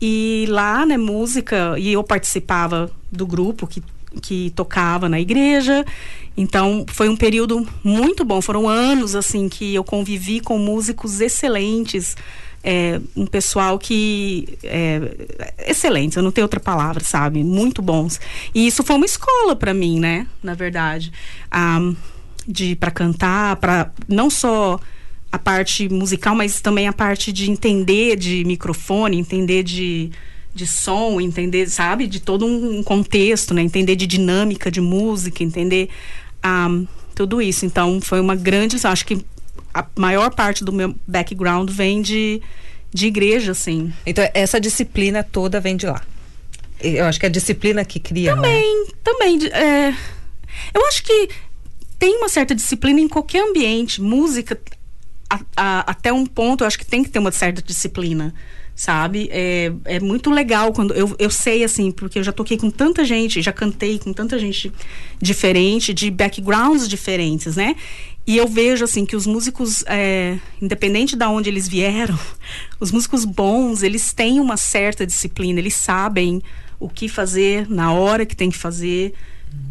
e 0.00 0.46
lá 0.48 0.84
né 0.86 0.96
música 0.96 1.74
e 1.78 1.92
eu 1.92 2.02
participava 2.04 2.90
do 3.10 3.26
grupo 3.26 3.66
que 3.66 3.82
que 4.22 4.50
tocava 4.56 5.08
na 5.08 5.20
igreja 5.20 5.84
então 6.36 6.84
foi 6.88 7.08
um 7.08 7.16
período 7.16 7.66
muito 7.84 8.24
bom 8.24 8.40
foram 8.40 8.68
anos 8.68 9.14
assim 9.14 9.48
que 9.48 9.74
eu 9.74 9.84
convivi 9.84 10.40
com 10.40 10.58
músicos 10.58 11.20
excelentes 11.20 12.16
é, 12.62 13.00
um 13.16 13.26
pessoal 13.26 13.78
que 13.78 14.58
é, 14.64 15.00
excelentes, 15.66 16.16
eu 16.16 16.22
não 16.22 16.32
tenho 16.32 16.44
outra 16.44 16.58
palavra, 16.58 17.02
sabe? 17.04 17.44
Muito 17.44 17.80
bons. 17.80 18.20
E 18.52 18.66
isso 18.66 18.82
foi 18.82 18.96
uma 18.96 19.06
escola 19.06 19.54
para 19.54 19.72
mim, 19.72 20.00
né? 20.00 20.26
Na 20.42 20.54
verdade, 20.54 21.12
Ah, 21.50 21.78
de 22.48 22.74
para 22.74 22.90
cantar, 22.90 23.56
para 23.56 23.92
não 24.08 24.30
só 24.30 24.80
a 25.30 25.38
parte 25.38 25.88
musical, 25.90 26.34
mas 26.34 26.60
também 26.60 26.88
a 26.88 26.92
parte 26.92 27.30
de 27.30 27.50
entender 27.50 28.16
de 28.16 28.42
microfone, 28.44 29.18
entender 29.18 29.62
de 29.62 30.10
de 30.58 30.66
som, 30.66 31.20
entender, 31.20 31.68
sabe, 31.70 32.06
de 32.08 32.18
todo 32.18 32.44
um 32.44 32.82
contexto, 32.82 33.54
né? 33.54 33.62
Entender 33.62 33.94
de 33.94 34.06
dinâmica 34.06 34.70
de 34.70 34.80
música, 34.80 35.44
entender 35.44 35.88
ah, 36.42 36.68
tudo 37.14 37.40
isso. 37.40 37.64
Então, 37.64 38.00
foi 38.00 38.20
uma 38.20 38.34
grande, 38.34 38.76
acho 38.84 39.06
que 39.06 39.24
a 39.72 39.86
maior 39.96 40.34
parte 40.34 40.64
do 40.64 40.72
meu 40.72 40.94
background 41.06 41.70
vem 41.70 42.02
de, 42.02 42.42
de 42.92 43.06
igreja, 43.06 43.52
assim. 43.52 43.92
Então, 44.04 44.28
essa 44.34 44.60
disciplina 44.60 45.22
toda 45.22 45.60
vem 45.60 45.76
de 45.76 45.86
lá. 45.86 46.02
Eu 46.80 47.04
acho 47.06 47.20
que 47.20 47.26
é 47.26 47.28
a 47.28 47.32
disciplina 47.32 47.84
que 47.84 48.00
cria. 48.00 48.32
é? 48.32 48.34
Também, 48.34 48.86
também. 49.04 49.38
é, 49.52 49.94
Eu 50.74 50.84
acho 50.88 51.04
que 51.04 51.28
tem 51.98 52.16
uma 52.16 52.28
certa 52.28 52.54
disciplina 52.54 53.00
em 53.00 53.08
qualquer 53.08 53.42
ambiente. 53.48 54.00
Música, 54.02 54.58
a, 55.28 55.40
a, 55.56 55.90
até 55.90 56.12
um 56.12 56.24
ponto, 56.26 56.64
eu 56.64 56.66
acho 56.66 56.78
que 56.78 56.86
tem 56.86 57.02
que 57.02 57.10
ter 57.10 57.18
uma 57.18 57.32
certa 57.32 57.62
disciplina 57.62 58.34
sabe? 58.78 59.28
É, 59.32 59.72
é 59.84 59.98
muito 59.98 60.30
legal 60.30 60.72
quando 60.72 60.94
eu, 60.94 61.12
eu 61.18 61.30
sei, 61.30 61.64
assim, 61.64 61.90
porque 61.90 62.20
eu 62.20 62.22
já 62.22 62.30
toquei 62.30 62.56
com 62.56 62.70
tanta 62.70 63.04
gente, 63.04 63.42
já 63.42 63.52
cantei 63.52 63.98
com 63.98 64.12
tanta 64.12 64.38
gente 64.38 64.72
diferente, 65.20 65.92
de 65.92 66.08
backgrounds 66.12 66.88
diferentes, 66.88 67.56
né? 67.56 67.74
E 68.24 68.36
eu 68.36 68.46
vejo, 68.46 68.84
assim, 68.84 69.04
que 69.04 69.16
os 69.16 69.26
músicos, 69.26 69.82
é, 69.88 70.38
independente 70.62 71.16
de 71.16 71.24
onde 71.24 71.50
eles 71.50 71.66
vieram, 71.66 72.16
os 72.78 72.92
músicos 72.92 73.24
bons, 73.24 73.82
eles 73.82 74.12
têm 74.12 74.38
uma 74.38 74.56
certa 74.56 75.04
disciplina, 75.04 75.58
eles 75.58 75.74
sabem 75.74 76.40
o 76.78 76.88
que 76.88 77.08
fazer 77.08 77.68
na 77.68 77.92
hora 77.92 78.24
que 78.24 78.36
tem 78.36 78.48
que 78.48 78.56
fazer, 78.56 79.12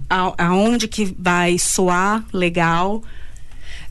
a, 0.10 0.48
aonde 0.48 0.86
que 0.86 1.16
vai 1.18 1.58
soar 1.58 2.26
legal. 2.34 3.02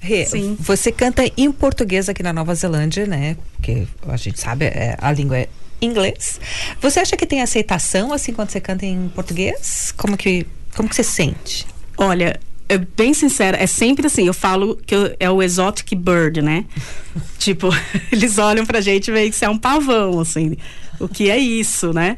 Rê, 0.00 0.26
Sim. 0.26 0.56
você 0.60 0.92
canta 0.92 1.24
em 1.36 1.50
português 1.50 2.08
aqui 2.08 2.22
na 2.22 2.32
Nova 2.32 2.54
Zelândia, 2.54 3.06
né? 3.06 3.36
Porque 3.56 3.86
a 4.06 4.16
gente 4.16 4.38
sabe, 4.38 4.66
é, 4.66 4.96
a 5.00 5.10
língua 5.12 5.38
é 5.38 5.48
inglês. 5.80 6.40
Você 6.80 7.00
acha 7.00 7.16
que 7.16 7.26
tem 7.26 7.42
aceitação 7.42 8.12
assim 8.12 8.32
quando 8.32 8.50
você 8.50 8.60
canta 8.60 8.86
em 8.86 9.08
português? 9.08 9.92
Como 9.96 10.16
que 10.16 10.46
como 10.74 10.88
que 10.88 10.94
você 10.94 11.02
sente? 11.02 11.66
Olha, 11.96 12.38
é 12.68 12.76
bem 12.76 13.14
sincera, 13.14 13.56
é 13.56 13.66
sempre 13.66 14.06
assim, 14.06 14.26
eu 14.26 14.34
falo 14.34 14.76
que 14.76 14.94
eu, 14.94 15.16
é 15.18 15.30
o 15.30 15.42
exotic 15.42 15.94
bird, 15.94 16.42
né? 16.42 16.64
tipo, 17.38 17.68
eles 18.12 18.38
olham 18.38 18.66
pra 18.66 18.80
gente 18.80 19.08
e 19.08 19.12
veem 19.12 19.30
que 19.30 19.36
você 19.36 19.46
é 19.46 19.48
um 19.48 19.58
pavão, 19.58 20.20
assim. 20.20 20.56
O 21.00 21.08
que 21.08 21.30
é 21.30 21.38
isso, 21.38 21.92
né? 21.92 22.16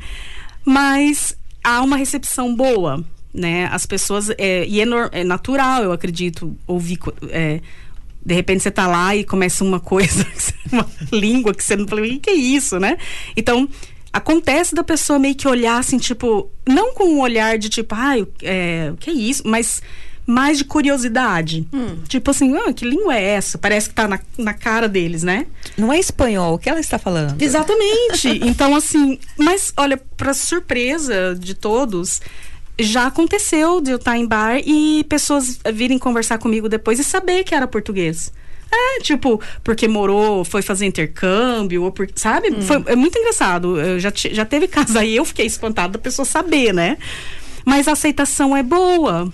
Mas 0.65 1.37
há 1.63 1.81
uma 1.83 1.97
recepção 1.97 2.55
boa 2.55 3.05
né? 3.33 3.69
As 3.73 3.87
pessoas 3.87 4.31
é, 4.31 4.67
e 4.67 4.81
é, 4.81 4.85
é, 5.13 5.25
natural, 5.25 5.83
eu 5.83 5.93
acredito, 5.93 6.57
ouvir 6.67 6.99
é, 7.29 7.61
de 8.25 8.35
repente 8.35 8.63
você 8.63 8.71
tá 8.71 8.87
lá 8.87 9.15
e 9.15 9.25
começa 9.25 9.65
uma 9.65 9.81
coisa, 9.81 10.27
uma 10.71 10.87
língua 11.13 11.55
que 11.55 11.63
você 11.63 11.77
não 11.77 11.87
fala, 11.87 12.03
o 12.03 12.21
que 12.21 12.31
é 12.31 12.35
isso, 12.35 12.79
né? 12.79 12.97
Então 13.37 13.69
acontece 14.13 14.75
da 14.75 14.83
pessoa 14.83 15.19
meio 15.19 15.35
que 15.35 15.47
olhar 15.47 15.79
assim, 15.79 15.99
tipo, 15.99 16.51
não 16.67 16.93
com 16.95 17.05
um 17.05 17.21
olhar 17.21 17.59
de 17.59 17.69
tipo, 17.69 17.95
ai, 17.95 18.27
é, 18.43 18.91
o 18.93 18.97
que 18.97 19.11
é 19.11 19.13
isso, 19.13 19.43
mas 19.47 19.83
mais 20.27 20.59
de 20.59 20.65
curiosidade. 20.67 21.67
Hum. 21.73 22.03
Tipo 22.07 22.33
assim, 22.33 22.55
ah, 22.55 22.71
que 22.71 22.85
língua 22.85 23.17
é 23.17 23.25
essa? 23.25 23.57
Parece 23.57 23.89
que 23.89 23.95
tá 23.95 24.07
na, 24.07 24.21
na 24.37 24.53
cara 24.53 24.87
deles, 24.87 25.23
né? 25.23 25.47
Não 25.75 25.91
é 25.91 25.99
espanhol, 25.99 26.55
o 26.55 26.59
que 26.59 26.69
ela 26.69 26.81
está 26.81 26.99
falando? 26.99 27.41
Exatamente. 27.41 28.29
então, 28.45 28.77
assim, 28.77 29.19
mas 29.39 29.73
olha, 29.75 29.97
para 29.97 30.35
surpresa 30.35 31.35
de 31.35 31.55
todos, 31.55 32.21
já 32.79 33.07
aconteceu 33.07 33.81
de 33.81 33.91
eu 33.91 33.97
estar 33.97 34.17
em 34.17 34.27
bar 34.27 34.59
e 34.65 35.05
pessoas 35.09 35.59
virem 35.73 35.99
conversar 35.99 36.39
comigo 36.39 36.69
depois 36.69 36.99
e 36.99 37.05
saber 37.05 37.45
que 37.45 37.55
era 37.55 37.67
português. 37.67 38.33
É, 38.71 39.01
tipo, 39.01 39.41
porque 39.65 39.89
morou, 39.89 40.45
foi 40.45 40.61
fazer 40.61 40.87
intercâmbio, 40.87 41.85
ou 41.85 41.91
por, 41.91 42.09
sabe? 42.15 42.51
Hum. 42.51 42.63
Foi, 42.63 42.83
é 42.87 42.95
muito 42.95 43.19
engraçado. 43.19 43.81
Eu 43.81 43.99
já, 43.99 44.13
já 44.15 44.45
teve 44.45 44.69
caso 44.69 44.99
aí, 44.99 45.17
eu 45.17 45.25
fiquei 45.25 45.47
espantada 45.47 45.95
da 45.95 45.99
pessoa 45.99 46.27
saber, 46.27 46.73
né? 46.73 46.99
Mas 47.65 47.89
a 47.89 47.93
aceitação 47.93 48.57
é 48.57 48.63
boa. 48.63 49.33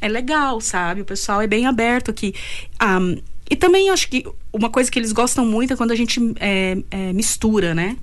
É 0.00 0.08
legal, 0.08 0.60
sabe? 0.60 1.00
O 1.00 1.04
pessoal 1.04 1.40
é 1.40 1.46
bem 1.46 1.66
aberto 1.66 2.10
aqui. 2.10 2.34
Um, 2.82 3.18
e 3.48 3.54
também 3.54 3.90
acho 3.90 4.08
que 4.08 4.26
uma 4.52 4.68
coisa 4.68 4.90
que 4.90 4.98
eles 4.98 5.12
gostam 5.12 5.44
muito 5.46 5.74
é 5.74 5.76
quando 5.76 5.92
a 5.92 5.96
gente 5.96 6.20
é, 6.40 6.76
é, 6.90 7.12
mistura, 7.12 7.74
né? 7.74 7.96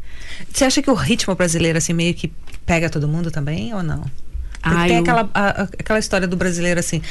Você 0.51 0.63
acha 0.63 0.81
que 0.81 0.89
o 0.89 0.93
ritmo 0.93 1.35
brasileiro, 1.35 1.77
assim, 1.77 1.91
meio 1.91 2.13
que 2.13 2.31
pega 2.65 2.89
todo 2.89 3.07
mundo 3.07 3.31
também 3.31 3.73
ou 3.73 3.83
não? 3.83 4.05
Porque 4.61 4.77
Ai, 4.77 4.87
tem 4.89 4.97
eu... 4.97 5.03
aquela, 5.03 5.29
a, 5.33 5.61
aquela 5.63 5.99
história 5.99 6.27
do 6.27 6.35
brasileiro 6.35 6.79
assim. 6.79 7.01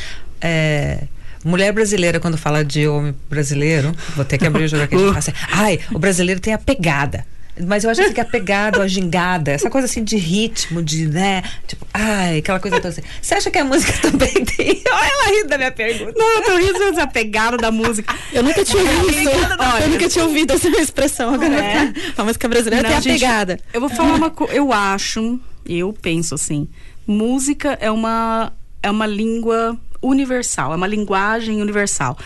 É, 0.40 1.04
mulher 1.44 1.72
brasileira, 1.72 2.20
quando 2.20 2.36
fala 2.36 2.64
de 2.64 2.86
homem 2.86 3.14
brasileiro, 3.28 3.94
vou 4.14 4.24
ter 4.24 4.38
que 4.38 4.46
abrir 4.46 4.64
o 4.64 4.68
jogo 4.68 4.84
aqui. 4.84 4.96
Uh. 4.98 5.16
Assim, 5.16 5.32
Ai, 5.52 5.80
o 5.92 5.98
brasileiro 5.98 6.40
tem 6.40 6.52
a 6.52 6.58
pegada. 6.58 7.24
Mas 7.66 7.84
eu 7.84 7.90
acho 7.90 8.12
que 8.12 8.20
a 8.20 8.24
pegada, 8.24 8.82
a 8.82 8.86
gingada, 8.86 9.50
essa 9.50 9.68
coisa 9.68 9.86
assim 9.86 10.04
de 10.04 10.16
ritmo, 10.16 10.82
de, 10.82 11.06
né? 11.06 11.42
Tipo, 11.66 11.86
ai, 11.92 12.38
aquela 12.38 12.60
coisa 12.60 12.76
toda 12.76 12.88
assim. 12.88 13.02
Você 13.20 13.34
acha 13.34 13.50
que 13.50 13.58
a 13.58 13.64
música 13.64 13.92
também 14.00 14.32
tem. 14.44 14.82
Olha 14.90 15.10
ela 15.10 15.36
rindo 15.36 15.48
da 15.48 15.58
minha 15.58 15.72
pergunta. 15.72 16.12
Não, 16.16 16.34
eu 16.36 16.42
tô 16.42 16.56
rindo 16.56 16.92
da 16.92 17.06
pegada 17.06 17.56
da 17.56 17.70
música. 17.70 18.14
Eu 18.32 18.42
nunca 18.42 18.64
tinha 18.64 18.82
ouvido 18.82 19.10
isso. 19.10 19.30
Olha, 19.58 19.84
eu 19.84 19.88
nunca 19.88 20.08
tinha 20.08 20.24
ouvido 20.24 20.52
essa 20.52 20.68
expressão 20.68 21.34
agora. 21.34 21.54
É. 21.54 21.92
A 22.16 22.24
música 22.24 22.48
brasileira 22.48 22.82
Não, 22.82 22.90
tem 22.90 22.98
a 22.98 23.00
gente, 23.00 23.20
pegada. 23.20 23.58
Eu 23.72 23.80
vou 23.80 23.90
falar 23.90 24.14
uma 24.14 24.30
coisa. 24.30 24.54
Eu 24.54 24.72
acho, 24.72 25.40
eu 25.66 25.92
penso 25.92 26.34
assim 26.34 26.68
música 27.08 27.78
é 27.80 27.90
uma, 27.90 28.52
é 28.82 28.90
uma 28.90 29.06
língua 29.06 29.78
universal, 30.02 30.72
é 30.72 30.76
uma 30.76 30.86
linguagem 30.86 31.60
universal. 31.60 32.16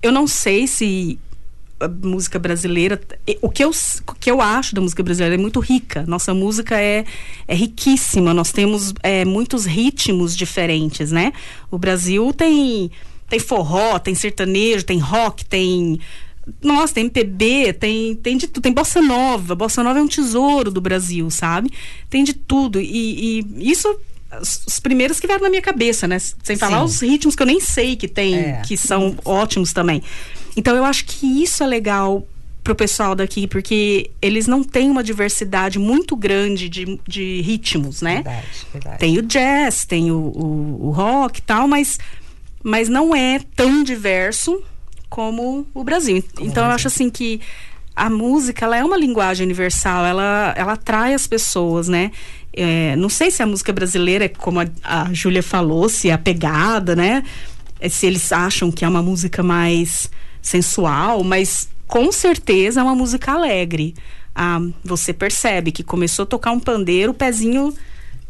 Eu 0.00 0.12
não 0.12 0.26
sei 0.26 0.66
se 0.66 1.18
a 1.80 1.88
música 1.88 2.38
brasileira, 2.38 3.00
o 3.42 3.48
que 3.48 3.62
eu, 3.62 3.70
o 3.70 4.14
que 4.14 4.30
eu 4.30 4.40
acho 4.40 4.74
da 4.74 4.80
música 4.80 5.02
brasileira 5.02 5.34
é 5.34 5.38
muito 5.38 5.60
rica. 5.60 6.04
Nossa 6.06 6.32
música 6.32 6.80
é, 6.80 7.04
é 7.46 7.54
riquíssima. 7.54 8.32
Nós 8.32 8.52
temos 8.52 8.94
é, 9.02 9.24
muitos 9.24 9.64
ritmos 9.64 10.36
diferentes, 10.36 11.12
né? 11.12 11.32
O 11.70 11.78
Brasil 11.78 12.32
tem 12.32 12.90
tem 13.28 13.38
forró, 13.38 13.98
tem 13.98 14.14
sertanejo, 14.14 14.86
tem 14.86 14.98
rock, 14.98 15.44
tem 15.44 16.00
nossa, 16.62 16.94
tem 16.94 17.04
MPB, 17.04 17.74
tem, 17.74 18.14
tem 18.14 18.36
de 18.36 18.48
tudo, 18.48 18.62
tem 18.62 18.72
bossa 18.72 19.02
nova. 19.02 19.54
Bossa 19.54 19.82
nova 19.82 19.98
é 19.98 20.02
um 20.02 20.08
tesouro 20.08 20.70
do 20.70 20.80
Brasil, 20.80 21.30
sabe? 21.30 21.70
Tem 22.08 22.24
de 22.24 22.32
tudo. 22.32 22.80
E, 22.80 23.40
e 23.40 23.70
isso 23.70 24.00
os 24.40 24.78
primeiros 24.78 25.18
que 25.18 25.26
vieram 25.26 25.42
na 25.42 25.50
minha 25.50 25.62
cabeça, 25.62 26.06
né? 26.06 26.18
Sem 26.18 26.56
falar 26.56 26.78
Sim. 26.78 26.84
os 26.84 27.00
ritmos 27.00 27.34
que 27.34 27.42
eu 27.42 27.46
nem 27.46 27.60
sei 27.60 27.96
que 27.96 28.06
tem, 28.06 28.34
é. 28.34 28.62
que 28.66 28.76
são 28.76 29.16
ótimos 29.24 29.72
também. 29.72 30.02
Então 30.56 30.76
eu 30.76 30.84
acho 30.84 31.04
que 31.04 31.42
isso 31.42 31.62
é 31.62 31.66
legal 31.66 32.26
pro 32.62 32.74
pessoal 32.74 33.14
daqui, 33.14 33.46
porque 33.46 34.10
eles 34.20 34.46
não 34.46 34.62
têm 34.62 34.90
uma 34.90 35.02
diversidade 35.02 35.78
muito 35.78 36.14
grande 36.14 36.68
de, 36.68 37.00
de 37.08 37.40
ritmos, 37.40 38.02
né? 38.02 38.16
Verdade, 38.16 38.46
verdade. 38.72 38.98
Tem 38.98 39.18
o 39.18 39.22
jazz, 39.22 39.86
tem 39.86 40.10
o, 40.10 40.16
o, 40.16 40.88
o 40.88 40.90
rock 40.90 41.38
e 41.38 41.42
tal, 41.42 41.66
mas, 41.66 41.98
mas 42.62 42.90
não 42.90 43.16
é 43.16 43.40
tão 43.56 43.82
diverso 43.82 44.62
como 45.08 45.66
o 45.72 45.82
Brasil. 45.82 46.22
Então 46.40 46.66
eu 46.66 46.70
acho 46.70 46.88
assim 46.88 47.08
que 47.08 47.40
a 47.96 48.10
música 48.10 48.64
ela 48.64 48.76
é 48.76 48.84
uma 48.84 48.96
linguagem 48.96 49.44
universal, 49.44 50.04
ela, 50.04 50.54
ela 50.56 50.74
atrai 50.74 51.14
as 51.14 51.26
pessoas, 51.26 51.88
né? 51.88 52.12
É, 52.60 52.96
não 52.96 53.08
sei 53.08 53.30
se 53.30 53.40
a 53.40 53.46
música 53.46 53.72
brasileira 53.72 54.24
é 54.24 54.28
como 54.28 54.60
a, 54.60 54.66
a 54.82 55.12
Júlia 55.12 55.42
falou, 55.42 55.88
se 55.88 56.08
é 56.08 56.12
a 56.12 56.18
pegada, 56.18 56.96
né? 56.96 57.22
É, 57.80 57.88
se 57.88 58.06
eles 58.06 58.32
acham 58.32 58.72
que 58.72 58.84
é 58.84 58.88
uma 58.88 59.02
música 59.02 59.42
mais 59.42 60.10
sensual, 60.42 61.22
mas 61.22 61.68
com 61.86 62.10
certeza 62.10 62.80
é 62.80 62.82
uma 62.82 62.96
música 62.96 63.32
alegre. 63.32 63.94
Ah, 64.34 64.60
você 64.84 65.12
percebe 65.12 65.70
que 65.70 65.84
começou 65.84 66.24
a 66.24 66.26
tocar 66.26 66.50
um 66.50 66.58
pandeiro, 66.58 67.12
o 67.12 67.14
pezinho, 67.14 67.72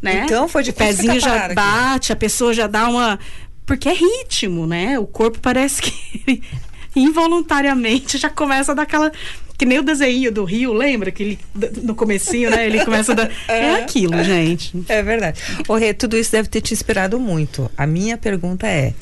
né? 0.01 0.25
Então 0.25 0.47
foi 0.47 0.63
de 0.63 0.69
O 0.69 0.73
pezinho 0.73 1.19
já 1.19 1.51
bate, 1.53 2.13
a 2.13 2.15
pessoa 2.15 2.53
já 2.53 2.67
dá 2.67 2.87
uma. 2.87 3.19
Porque 3.65 3.89
é 3.89 3.93
ritmo, 3.93 4.67
né? 4.67 4.99
O 4.99 5.07
corpo 5.07 5.39
parece 5.39 5.81
que 5.81 6.43
involuntariamente 6.95 8.17
já 8.17 8.29
começa 8.29 8.71
a 8.71 8.75
dar 8.75 8.83
aquela 8.83 9.11
que 9.59 9.65
nem 9.65 9.77
o 9.77 9.83
desenho 9.83 10.31
do 10.31 10.45
Rio, 10.45 10.71
lembra? 10.71 11.11
Que 11.11 11.21
ele, 11.21 11.39
no 11.83 11.93
comecinho, 11.93 12.49
né? 12.49 12.65
Ele 12.65 12.85
começa 12.85 13.11
a 13.11 13.15
dar... 13.15 13.29
É, 13.49 13.59
é 13.59 13.75
aquilo, 13.81 14.23
gente. 14.23 14.85
É 14.87 15.03
verdade. 15.03 15.41
O 15.67 15.75
Rê, 15.75 15.93
tudo 15.93 16.15
isso 16.15 16.31
deve 16.31 16.47
ter 16.47 16.61
te 16.61 16.73
inspirado 16.73 17.19
muito. 17.19 17.69
A 17.75 17.85
minha 17.85 18.17
pergunta 18.17 18.65
é, 18.65 18.93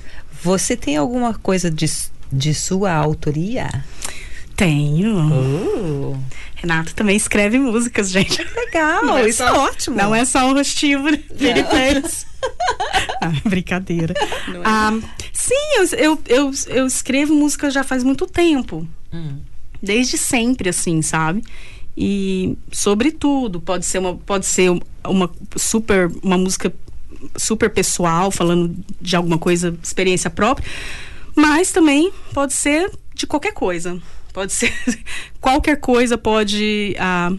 você 0.41 0.75
tem 0.75 0.97
alguma 0.97 1.35
coisa 1.35 1.69
de, 1.69 1.85
de 2.31 2.55
sua 2.55 2.91
autoria? 2.91 3.69
Tenho. 4.55 5.31
Uh. 5.31 6.19
Renato 6.55 6.95
também 6.95 7.15
escreve 7.15 7.59
músicas, 7.59 8.09
gente. 8.09 8.41
Legal, 8.55 9.17
é 9.19 9.29
isso 9.29 9.43
é 9.43 9.47
só, 9.47 9.59
ótimo. 9.65 9.95
Não 9.95 10.15
é 10.15 10.25
só 10.25 10.47
um 10.47 10.53
rostinho 10.53 11.03
Filipinas. 11.03 12.25
ah, 13.21 13.31
brincadeira. 13.45 14.15
É. 14.17 14.61
Ah, 14.65 14.97
sim, 15.31 15.53
eu, 15.77 15.99
eu, 15.99 16.19
eu, 16.27 16.51
eu, 16.67 16.87
escrevo 16.87 17.35
música 17.35 17.69
já 17.69 17.83
faz 17.83 18.03
muito 18.03 18.25
tempo. 18.25 18.87
Hum 19.13 19.37
desde 19.81 20.17
sempre, 20.17 20.69
assim, 20.69 21.01
sabe? 21.01 21.43
E 21.97 22.57
sobretudo, 22.71 23.59
pode 23.59 23.85
ser 23.85 23.97
uma, 23.99 24.15
pode 24.15 24.45
ser 24.45 24.71
uma 25.03 25.29
super, 25.55 26.11
uma 26.21 26.37
música 26.37 26.71
super 27.35 27.69
pessoal, 27.69 28.29
falando 28.29 28.75
de 29.01 29.15
alguma 29.15 29.37
coisa, 29.37 29.77
experiência 29.81 30.29
própria, 30.29 30.69
mas 31.35 31.71
também 31.71 32.11
pode 32.33 32.53
ser 32.53 32.91
de 33.15 33.25
qualquer 33.25 33.53
coisa. 33.53 33.99
Pode 34.31 34.53
ser 34.53 34.71
qualquer 35.41 35.77
coisa 35.77 36.17
pode 36.17 36.95
ah, 36.99 37.33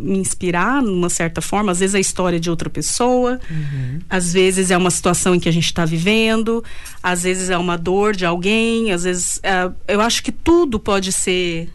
me 0.00 0.18
inspirar 0.18 0.82
numa 0.82 1.08
certa 1.08 1.40
forma. 1.40 1.72
Às 1.72 1.80
vezes 1.80 1.94
é 1.94 1.98
a 1.98 2.00
história 2.00 2.40
de 2.40 2.50
outra 2.50 2.68
pessoa, 2.70 3.40
uhum. 3.50 4.00
às 4.08 4.32
vezes 4.32 4.70
é 4.70 4.76
uma 4.76 4.90
situação 4.90 5.34
em 5.34 5.40
que 5.40 5.48
a 5.48 5.52
gente 5.52 5.66
está 5.66 5.84
vivendo, 5.84 6.64
às 7.02 7.22
vezes 7.22 7.50
é 7.50 7.58
uma 7.58 7.76
dor 7.76 8.14
de 8.14 8.24
alguém, 8.26 8.92
às 8.92 9.04
vezes. 9.04 9.40
É, 9.42 9.70
eu 9.88 10.00
acho 10.00 10.22
que 10.22 10.32
tudo 10.32 10.78
pode 10.78 11.12
ser. 11.12 11.68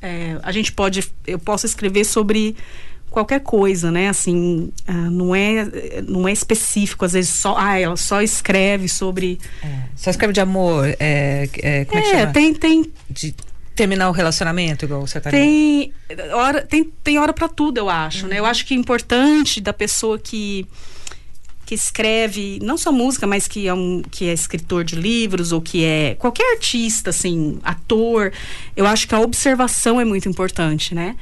É, 0.00 0.38
a 0.42 0.52
gente 0.52 0.72
pode. 0.72 1.04
Eu 1.26 1.38
posso 1.38 1.66
escrever 1.66 2.04
sobre 2.04 2.56
qualquer 3.14 3.40
coisa, 3.40 3.92
né? 3.92 4.08
Assim, 4.08 4.72
uh, 4.88 4.92
não 4.92 5.34
é 5.34 6.02
não 6.06 6.26
é 6.26 6.32
específico, 6.32 7.04
às 7.04 7.12
vezes 7.12 7.30
só, 7.30 7.54
ah, 7.56 7.78
ela 7.78 7.96
só 7.96 8.20
escreve 8.20 8.88
sobre. 8.88 9.38
É, 9.62 9.68
só 9.94 10.10
escreve 10.10 10.32
de 10.32 10.40
amor, 10.40 10.88
é, 10.98 11.48
é 11.62 11.84
como 11.84 12.02
é, 12.02 12.22
é 12.22 12.26
tem 12.26 12.52
tem 12.52 12.92
de 13.08 13.32
terminar 13.74 14.08
o 14.08 14.12
relacionamento, 14.12 14.84
igual 14.84 15.00
você 15.00 15.20
tá 15.20 15.30
Tem 15.30 15.92
hora, 16.32 16.62
tem, 16.62 16.84
tem 17.02 17.18
hora 17.18 17.32
para 17.32 17.48
tudo, 17.48 17.78
eu 17.78 17.90
acho, 17.90 18.24
uhum. 18.24 18.30
né? 18.30 18.38
Eu 18.38 18.46
acho 18.46 18.64
que 18.64 18.74
é 18.74 18.76
importante 18.76 19.60
da 19.60 19.72
pessoa 19.72 20.18
que 20.18 20.66
que 21.66 21.74
escreve 21.74 22.58
não 22.62 22.76
só 22.76 22.92
música, 22.92 23.26
mas 23.26 23.48
que 23.48 23.66
é 23.66 23.72
um 23.72 24.02
que 24.02 24.28
é 24.28 24.32
escritor 24.34 24.84
de 24.84 24.96
livros 24.96 25.50
ou 25.50 25.62
que 25.62 25.82
é 25.82 26.14
qualquer 26.14 26.56
artista, 26.56 27.08
assim, 27.10 27.58
ator. 27.62 28.32
Eu 28.76 28.86
acho 28.86 29.08
que 29.08 29.14
a 29.14 29.20
observação 29.20 29.98
é 29.98 30.04
muito 30.04 30.28
importante, 30.28 30.94
né? 30.94 31.16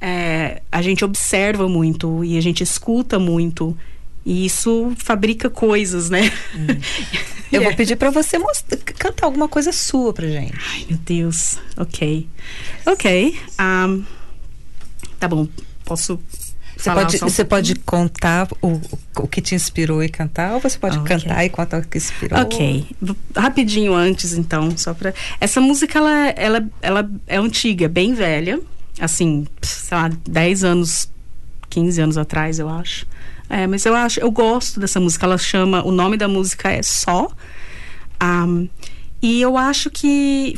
É, 0.00 0.62
a 0.70 0.80
gente 0.80 1.04
observa 1.04 1.68
muito 1.68 2.24
e 2.24 2.38
a 2.38 2.40
gente 2.40 2.62
escuta 2.62 3.18
muito 3.18 3.76
e 4.24 4.44
isso 4.44 4.92
fabrica 4.96 5.48
coisas, 5.48 6.10
né? 6.10 6.32
Hum. 6.54 6.66
Eu 7.52 7.64
vou 7.64 7.74
pedir 7.74 7.96
para 7.96 8.10
você 8.10 8.38
mostrar, 8.38 8.76
cantar 8.78 9.26
alguma 9.26 9.48
coisa 9.48 9.72
sua 9.72 10.12
pra 10.12 10.26
gente. 10.26 10.54
Ai, 10.72 10.86
meu 10.88 10.98
Deus. 10.98 11.58
Ok. 11.76 12.28
Ok. 12.86 13.40
Um, 13.60 14.04
tá 15.18 15.26
bom. 15.26 15.48
Posso. 15.84 16.20
Você 16.76 16.90
pode, 16.90 17.16
um 17.16 17.18
você 17.18 17.44
pode 17.44 17.74
contar 17.74 18.48
o, 18.62 18.80
o 19.16 19.28
que 19.28 19.42
te 19.42 19.54
inspirou 19.54 20.02
e 20.02 20.08
cantar, 20.08 20.54
ou 20.54 20.60
você 20.60 20.78
pode 20.78 20.96
okay. 20.98 21.18
cantar 21.18 21.44
e 21.44 21.50
contar 21.50 21.80
o 21.80 21.86
que 21.86 21.98
inspirou? 21.98 22.38
Ok. 22.40 22.86
Rapidinho 23.36 23.94
antes, 23.94 24.32
então, 24.32 24.74
só 24.78 24.94
pra. 24.94 25.12
Essa 25.40 25.60
música, 25.60 25.98
ela, 25.98 26.28
ela, 26.30 26.68
ela 26.80 27.10
é 27.26 27.36
antiga, 27.36 27.88
bem 27.88 28.14
velha. 28.14 28.60
Assim, 29.00 29.46
sei 29.60 29.96
lá, 29.96 30.10
10 30.28 30.64
anos, 30.64 31.10
15 31.68 32.00
anos 32.00 32.16
atrás, 32.16 32.58
eu 32.58 32.68
acho. 32.68 33.06
É, 33.50 33.66
mas 33.66 33.84
eu 33.84 33.96
acho, 33.96 34.20
eu 34.20 34.30
gosto 34.30 34.78
dessa 34.78 35.00
música. 35.00 35.26
Ela 35.26 35.36
chama, 35.36 35.84
o 35.84 35.90
nome 35.90 36.16
da 36.16 36.28
música 36.28 36.70
é 36.70 36.82
Só. 36.82 37.28
Um, 38.22 38.68
e 39.20 39.40
eu 39.40 39.56
acho 39.56 39.90
que 39.90 40.54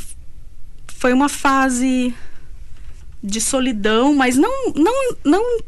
foi 0.87 1.13
uma 1.13 1.29
fase 1.29 2.15
de 3.23 3.41
solidão, 3.41 4.15
mas 4.15 4.37
não, 4.37 4.73
não, 4.75 5.17
não 5.25 5.59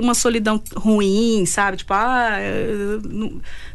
uma 0.00 0.14
solidão 0.14 0.62
ruim, 0.74 1.44
sabe? 1.44 1.76
Tipo, 1.76 1.92
ah, 1.92 2.38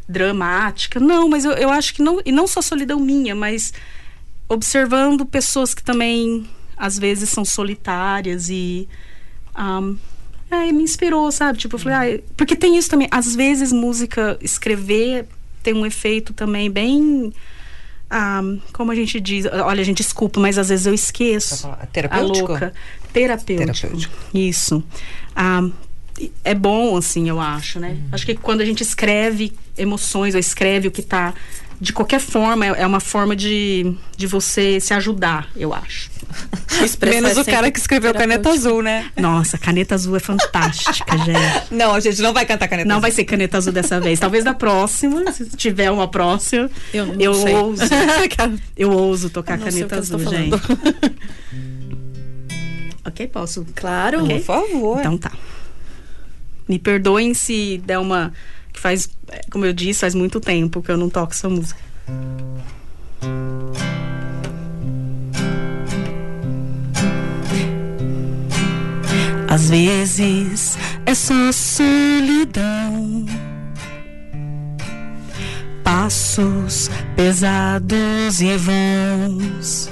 dramática. 0.08 0.98
Não, 0.98 1.28
mas 1.28 1.44
eu, 1.44 1.52
eu 1.52 1.70
acho 1.70 1.94
que 1.94 2.02
não, 2.02 2.20
e 2.24 2.32
não 2.32 2.46
só 2.46 2.60
solidão 2.60 2.98
minha, 2.98 3.34
mas 3.34 3.72
observando 4.48 5.24
pessoas 5.24 5.72
que 5.72 5.82
também 5.82 6.48
às 6.76 6.98
vezes 6.98 7.28
são 7.28 7.44
solitárias 7.44 8.48
e 8.50 8.88
um, 9.56 9.96
é, 10.52 10.70
me 10.70 10.82
inspirou, 10.82 11.32
sabe? 11.32 11.58
Tipo, 11.58 11.76
eu 11.76 11.78
falei, 11.78 12.16
ah, 12.16 12.22
porque 12.36 12.54
tem 12.54 12.76
isso 12.76 12.90
também. 12.90 13.08
Às 13.10 13.34
vezes, 13.34 13.72
música, 13.72 14.38
escrever 14.40 15.26
tem 15.62 15.74
um 15.74 15.86
efeito 15.86 16.32
também 16.32 16.70
bem. 16.70 17.32
Ah, 18.10 18.42
como 18.72 18.92
a 18.92 18.94
gente 18.94 19.18
diz, 19.18 19.46
olha, 19.46 19.80
a 19.80 19.84
gente 19.84 19.98
desculpa, 19.98 20.38
mas 20.38 20.58
às 20.58 20.68
vezes 20.68 20.86
eu 20.86 20.92
esqueço. 20.92 21.68
Terapêutico? 21.92 22.46
A 22.46 22.48
louca. 22.48 22.74
Terapêutico. 23.12 23.72
Terapêutico. 23.80 24.14
Isso. 24.34 24.84
Ah, 25.34 25.66
é 26.44 26.54
bom, 26.54 26.96
assim, 26.96 27.28
eu 27.28 27.40
acho, 27.40 27.80
né? 27.80 27.90
Uhum. 27.90 28.08
Acho 28.12 28.26
que 28.26 28.34
quando 28.34 28.60
a 28.60 28.64
gente 28.64 28.82
escreve 28.82 29.52
emoções 29.78 30.34
ou 30.34 30.40
escreve 30.40 30.88
o 30.88 30.90
que 30.90 31.00
está 31.00 31.32
de 31.80 31.92
qualquer 31.92 32.20
forma, 32.20 32.66
é, 32.66 32.82
é 32.82 32.86
uma 32.86 33.00
forma 33.00 33.34
de, 33.34 33.96
de 34.16 34.26
você 34.26 34.78
se 34.78 34.92
ajudar, 34.94 35.48
eu 35.56 35.72
acho. 35.72 36.11
Menos 37.02 37.36
o 37.36 37.44
cara 37.44 37.70
que 37.70 37.78
escreveu 37.78 38.12
Caneta 38.14 38.50
Azul, 38.50 38.82
né? 38.82 39.10
Nossa, 39.16 39.58
Caneta 39.58 39.94
Azul 39.94 40.16
é 40.16 40.20
fantástica, 40.20 41.16
gente. 41.24 41.72
Não, 41.72 41.94
a 41.94 42.00
gente 42.00 42.20
não 42.20 42.32
vai 42.32 42.46
cantar 42.46 42.68
Caneta 42.68 42.88
não 42.88 42.96
Azul. 42.96 42.96
Não 42.96 43.00
vai 43.00 43.10
ser 43.10 43.24
Caneta 43.24 43.58
Azul 43.58 43.72
dessa 43.72 44.00
vez. 44.00 44.18
Talvez 44.18 44.44
da 44.44 44.54
próxima, 44.54 45.30
se 45.32 45.44
tiver 45.56 45.90
uma 45.90 46.08
próxima. 46.08 46.70
Eu, 46.92 47.14
eu 47.18 47.32
ouso. 47.32 47.82
eu 48.76 48.90
ouso 48.90 49.30
tocar 49.30 49.58
Caneta 49.58 49.98
Azul, 49.98 50.18
gente. 50.20 50.54
ok, 53.04 53.28
posso? 53.28 53.66
Claro, 53.74 54.24
okay? 54.24 54.40
por 54.40 54.44
favor. 54.44 54.98
Então 55.00 55.18
tá. 55.18 55.32
Me 56.68 56.78
perdoem 56.78 57.34
se 57.34 57.82
der 57.84 57.98
uma 57.98 58.32
que 58.72 58.80
faz, 58.80 59.10
como 59.50 59.66
eu 59.66 59.72
disse, 59.72 60.00
faz 60.00 60.14
muito 60.14 60.40
tempo 60.40 60.82
que 60.82 60.90
eu 60.90 60.96
não 60.96 61.10
toco 61.10 61.32
essa 61.32 61.48
música. 61.48 61.80
Às 69.52 69.68
vezes 69.68 70.78
é 71.04 71.14
só 71.14 71.52
solidão. 71.52 73.26
Passos 75.84 76.88
pesados 77.14 78.40
e 78.40 78.56
vãos. 78.56 79.90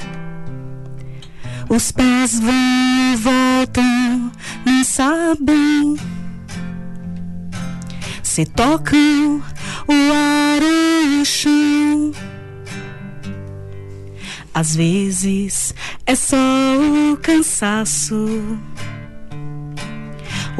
Os 1.68 1.92
pés 1.92 2.40
vão 2.40 3.12
e 3.12 3.16
voltam, 3.16 4.33
nem 4.64 4.83
sabem 4.83 5.99
se 8.23 8.46
tocam 8.46 9.42
o 9.87 9.92
ar 9.92 10.62
e 10.62 11.20
o 11.20 11.25
chão. 11.27 12.12
Às 14.55 14.75
vezes 14.75 15.75
é 16.07 16.14
só 16.14 16.37
o 17.12 17.16
cansaço, 17.18 18.59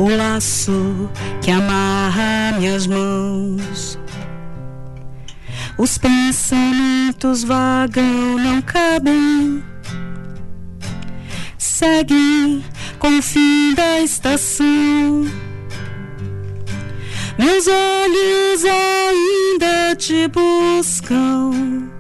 o 0.01 0.17
laço 0.17 1.11
que 1.43 1.51
amarra 1.51 2.57
minhas 2.59 2.87
mãos. 2.87 3.99
Os 5.77 5.99
pensamentos 5.99 7.45
vagam, 7.45 8.39
não 8.39 8.63
cabem, 8.63 9.63
seguem 11.59 12.65
com 12.99 13.19
o 13.19 13.23
fim 13.23 13.75
da 13.75 14.01
estação. 14.01 15.27
Meus 17.39 17.67
olhos 17.67 18.65
ainda 18.65 19.95
te 19.97 20.29
buscam, 20.29 21.91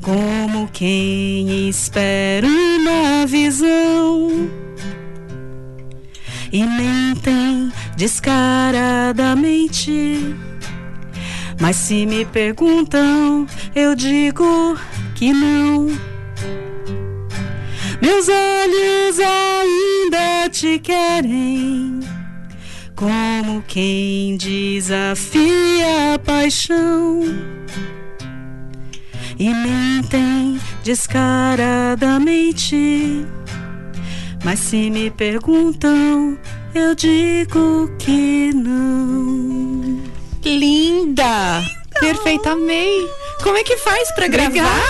como 0.00 0.68
quem 0.72 1.68
espera 1.68 2.46
uma 2.46 3.26
visão. 3.26 4.63
E 6.54 6.64
mentem 6.64 7.70
descaradamente. 7.96 10.36
Mas 11.60 11.74
se 11.74 12.06
me 12.06 12.24
perguntam, 12.24 13.44
eu 13.74 13.96
digo 13.96 14.78
que 15.16 15.32
não. 15.32 15.88
Meus 18.00 18.28
olhos 18.28 19.18
ainda 19.18 20.48
te 20.48 20.78
querem 20.78 21.98
como 22.94 23.60
quem 23.66 24.36
desafia 24.36 26.14
a 26.14 26.18
paixão 26.20 27.22
e 29.36 29.52
mentem 29.52 30.60
descaradamente. 30.84 33.26
Mas 34.44 34.58
se 34.58 34.90
me 34.90 35.10
perguntam, 35.10 36.38
eu 36.74 36.94
digo 36.94 37.90
que 37.98 38.52
não. 38.52 40.02
Linda! 40.44 41.60
Linda. 41.60 41.84
Perfeita, 41.98 42.50
amei! 42.50 43.08
Como 43.42 43.56
é 43.56 43.62
que 43.62 43.78
faz 43.78 44.12
pra 44.12 44.28
gravar? 44.28 44.82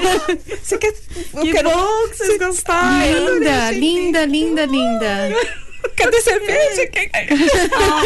Você 0.62 0.78
quer... 0.78 0.92
Que 0.92 1.52
quero... 1.52 1.70
bom 1.70 2.08
que 2.08 2.16
vocês 2.16 2.38
gostaram! 2.38 3.38
Linda, 3.38 3.70
linda, 3.72 4.24
linda, 4.24 4.64
linda! 4.64 5.60
Cadê 5.96 6.20
cerveja? 6.22 6.90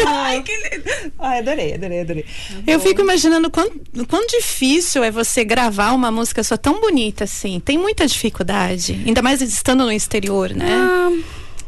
Ai, 0.07 0.43
que 0.43 0.51
lindo. 0.51 1.13
Ai, 1.19 1.39
adorei, 1.39 1.73
adorei, 1.73 2.01
adorei. 2.01 2.25
Eu 2.67 2.79
fico 2.79 3.01
imaginando 3.01 3.49
quão, 3.49 3.69
quão 4.07 4.25
difícil 4.27 5.03
é 5.03 5.11
você 5.11 5.43
gravar 5.43 5.91
uma 5.91 6.11
música 6.11 6.43
sua 6.43 6.57
tão 6.57 6.79
bonita 6.79 7.23
assim. 7.23 7.59
Tem 7.59 7.77
muita 7.77 8.05
dificuldade, 8.05 9.01
ainda 9.05 9.21
mais 9.21 9.41
estando 9.41 9.85
no 9.85 9.91
exterior, 9.91 10.49
né? 10.51 10.69
Ah, 10.69 11.11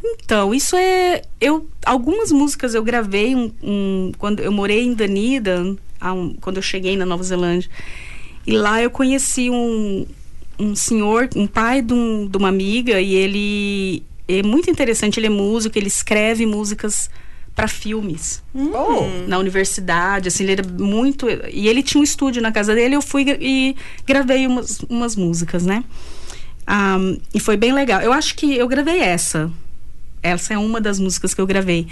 então, 0.04 0.54
isso 0.54 0.76
é. 0.76 1.22
Eu, 1.40 1.68
algumas 1.84 2.32
músicas 2.32 2.74
eu 2.74 2.82
gravei 2.82 3.34
um, 3.34 3.52
um 3.62 4.12
quando 4.18 4.40
eu 4.40 4.52
morei 4.52 4.84
em 4.84 4.94
Danida, 4.94 5.62
um, 6.02 6.34
quando 6.40 6.56
eu 6.56 6.62
cheguei 6.62 6.96
na 6.96 7.06
Nova 7.06 7.22
Zelândia. 7.22 7.70
E 8.46 8.56
lá 8.56 8.82
eu 8.82 8.90
conheci 8.90 9.48
um, 9.48 10.04
um 10.58 10.74
senhor, 10.74 11.28
um 11.36 11.46
pai 11.46 11.80
de, 11.80 11.94
um, 11.94 12.26
de 12.26 12.36
uma 12.36 12.48
amiga, 12.48 13.00
e 13.00 13.14
ele 13.14 14.02
é 14.40 14.42
muito 14.42 14.70
interessante, 14.70 15.18
ele 15.18 15.26
é 15.26 15.30
músico, 15.30 15.78
ele 15.78 15.88
escreve 15.88 16.46
músicas 16.46 17.10
para 17.54 17.68
filmes 17.68 18.42
oh. 18.54 19.28
na 19.28 19.38
universidade, 19.38 20.28
assim, 20.28 20.44
ele 20.44 20.52
era 20.52 20.62
muito 20.66 21.26
e 21.50 21.68
ele 21.68 21.82
tinha 21.82 22.00
um 22.00 22.04
estúdio 22.04 22.40
na 22.40 22.50
casa 22.50 22.74
dele, 22.74 22.96
eu 22.96 23.02
fui 23.02 23.26
e 23.40 23.76
gravei 24.06 24.46
umas, 24.46 24.80
umas 24.88 25.16
músicas, 25.16 25.66
né? 25.66 25.84
Um, 26.68 27.18
e 27.34 27.40
foi 27.40 27.56
bem 27.56 27.72
legal. 27.72 28.00
Eu 28.00 28.12
acho 28.12 28.34
que 28.36 28.56
eu 28.56 28.68
gravei 28.68 29.00
essa. 29.00 29.50
Essa 30.22 30.54
é 30.54 30.58
uma 30.58 30.80
das 30.80 30.98
músicas 30.98 31.34
que 31.34 31.40
eu 31.40 31.46
gravei. 31.46 31.86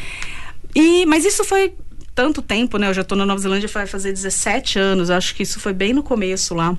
e, 0.74 1.04
mas 1.06 1.24
isso 1.24 1.44
foi 1.44 1.74
tanto 2.14 2.40
tempo, 2.40 2.78
né? 2.78 2.88
Eu 2.88 2.94
já 2.94 3.02
estou 3.02 3.16
na 3.16 3.26
Nova 3.26 3.40
Zelândia 3.40 3.68
vai 3.68 3.86
fazer 3.86 4.12
17 4.12 4.78
anos, 4.78 5.10
acho 5.10 5.34
que 5.34 5.42
isso 5.42 5.58
foi 5.60 5.72
bem 5.72 5.92
no 5.92 6.02
começo 6.02 6.54
lá. 6.54 6.76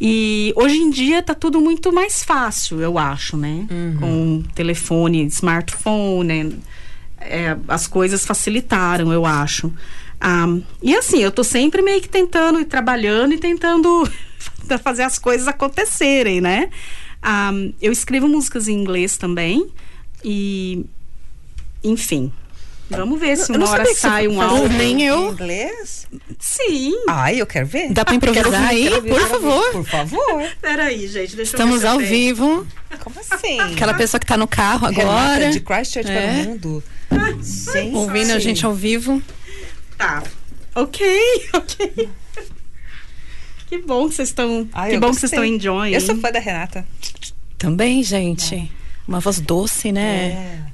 E 0.00 0.52
hoje 0.56 0.76
em 0.76 0.90
dia 0.90 1.22
tá 1.22 1.34
tudo 1.34 1.60
muito 1.60 1.92
mais 1.92 2.22
fácil, 2.24 2.80
eu 2.80 2.98
acho, 2.98 3.36
né? 3.36 3.66
Uhum. 3.70 3.96
Com 4.00 4.42
telefone, 4.54 5.24
smartphone, 5.26 6.44
né? 6.44 6.52
É, 7.20 7.56
as 7.68 7.86
coisas 7.86 8.26
facilitaram, 8.26 9.12
eu 9.12 9.24
acho. 9.24 9.72
Ah, 10.20 10.46
e 10.82 10.94
assim, 10.96 11.18
eu 11.18 11.30
tô 11.30 11.44
sempre 11.44 11.82
meio 11.82 12.00
que 12.00 12.08
tentando 12.08 12.60
e 12.60 12.64
trabalhando 12.64 13.34
e 13.34 13.38
tentando 13.38 14.08
fazer 14.82 15.02
as 15.02 15.18
coisas 15.18 15.46
acontecerem, 15.46 16.40
né? 16.40 16.70
Ah, 17.22 17.52
eu 17.80 17.92
escrevo 17.92 18.28
músicas 18.28 18.66
em 18.66 18.74
inglês 18.74 19.16
também 19.16 19.68
e, 20.24 20.84
enfim, 21.84 22.32
Vamos 22.96 23.18
ver 23.18 23.36
se 23.36 23.50
uma 23.50 23.68
hora 23.68 23.94
sai 23.94 24.28
um 24.28 24.40
álbum. 24.40 24.68
Nem 24.68 25.02
eu. 25.02 25.28
Em 25.28 25.32
inglês? 25.32 26.06
Sim. 26.38 26.94
Ai, 27.08 27.40
eu 27.40 27.46
quero 27.46 27.66
ver. 27.66 27.92
Dá 27.92 28.04
pra 28.04 28.14
improvisar 28.14 28.68
aí? 28.68 28.88
por 29.02 29.28
favor. 29.28 29.72
Por 29.72 29.84
favor. 29.86 30.42
Peraí, 30.60 31.06
gente, 31.08 31.36
deixa 31.36 31.52
Estamos 31.52 31.82
eu 31.82 31.90
ao 31.90 31.98
vivo. 31.98 32.66
Como 33.00 33.16
assim? 33.18 33.58
Aquela 33.60 33.94
pessoa 33.94 34.20
que 34.20 34.26
tá 34.26 34.36
no 34.36 34.46
carro 34.46 34.86
agora. 34.86 35.34
Renata, 35.34 35.50
de 35.50 35.60
Christchurch 35.60 36.10
é. 36.10 36.14
para 36.14 36.30
o 36.30 36.44
mundo. 36.44 36.84
Sim. 37.42 37.94
Ouvindo 37.94 38.32
a 38.32 38.38
gente 38.38 38.64
ao 38.64 38.74
vivo. 38.74 39.22
Tá. 39.96 40.22
Ok, 40.74 41.06
ok. 41.52 42.08
Que 43.66 43.78
bom 43.78 44.08
que 44.08 44.14
vocês 44.14 44.28
estão. 44.28 44.66
que 44.66 44.70
bom 44.70 44.80
gostei. 44.80 44.98
que 44.98 45.00
vocês 45.00 45.32
estão 45.32 45.44
enjoying. 45.44 45.92
Eu 45.92 46.00
sou 46.00 46.16
fã 46.18 46.30
da 46.30 46.38
Renata. 46.38 46.86
Também, 47.58 48.02
gente. 48.02 48.54
É. 48.54 48.68
Uma 49.06 49.20
voz 49.20 49.40
doce, 49.40 49.92
né? 49.92 50.26
É. 50.68 50.71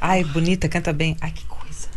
Ai, 0.00 0.24
bonita, 0.24 0.68
canta 0.68 0.92
bem. 0.92 1.16
Ai, 1.20 1.32
que 1.32 1.44
coisa. 1.46 1.88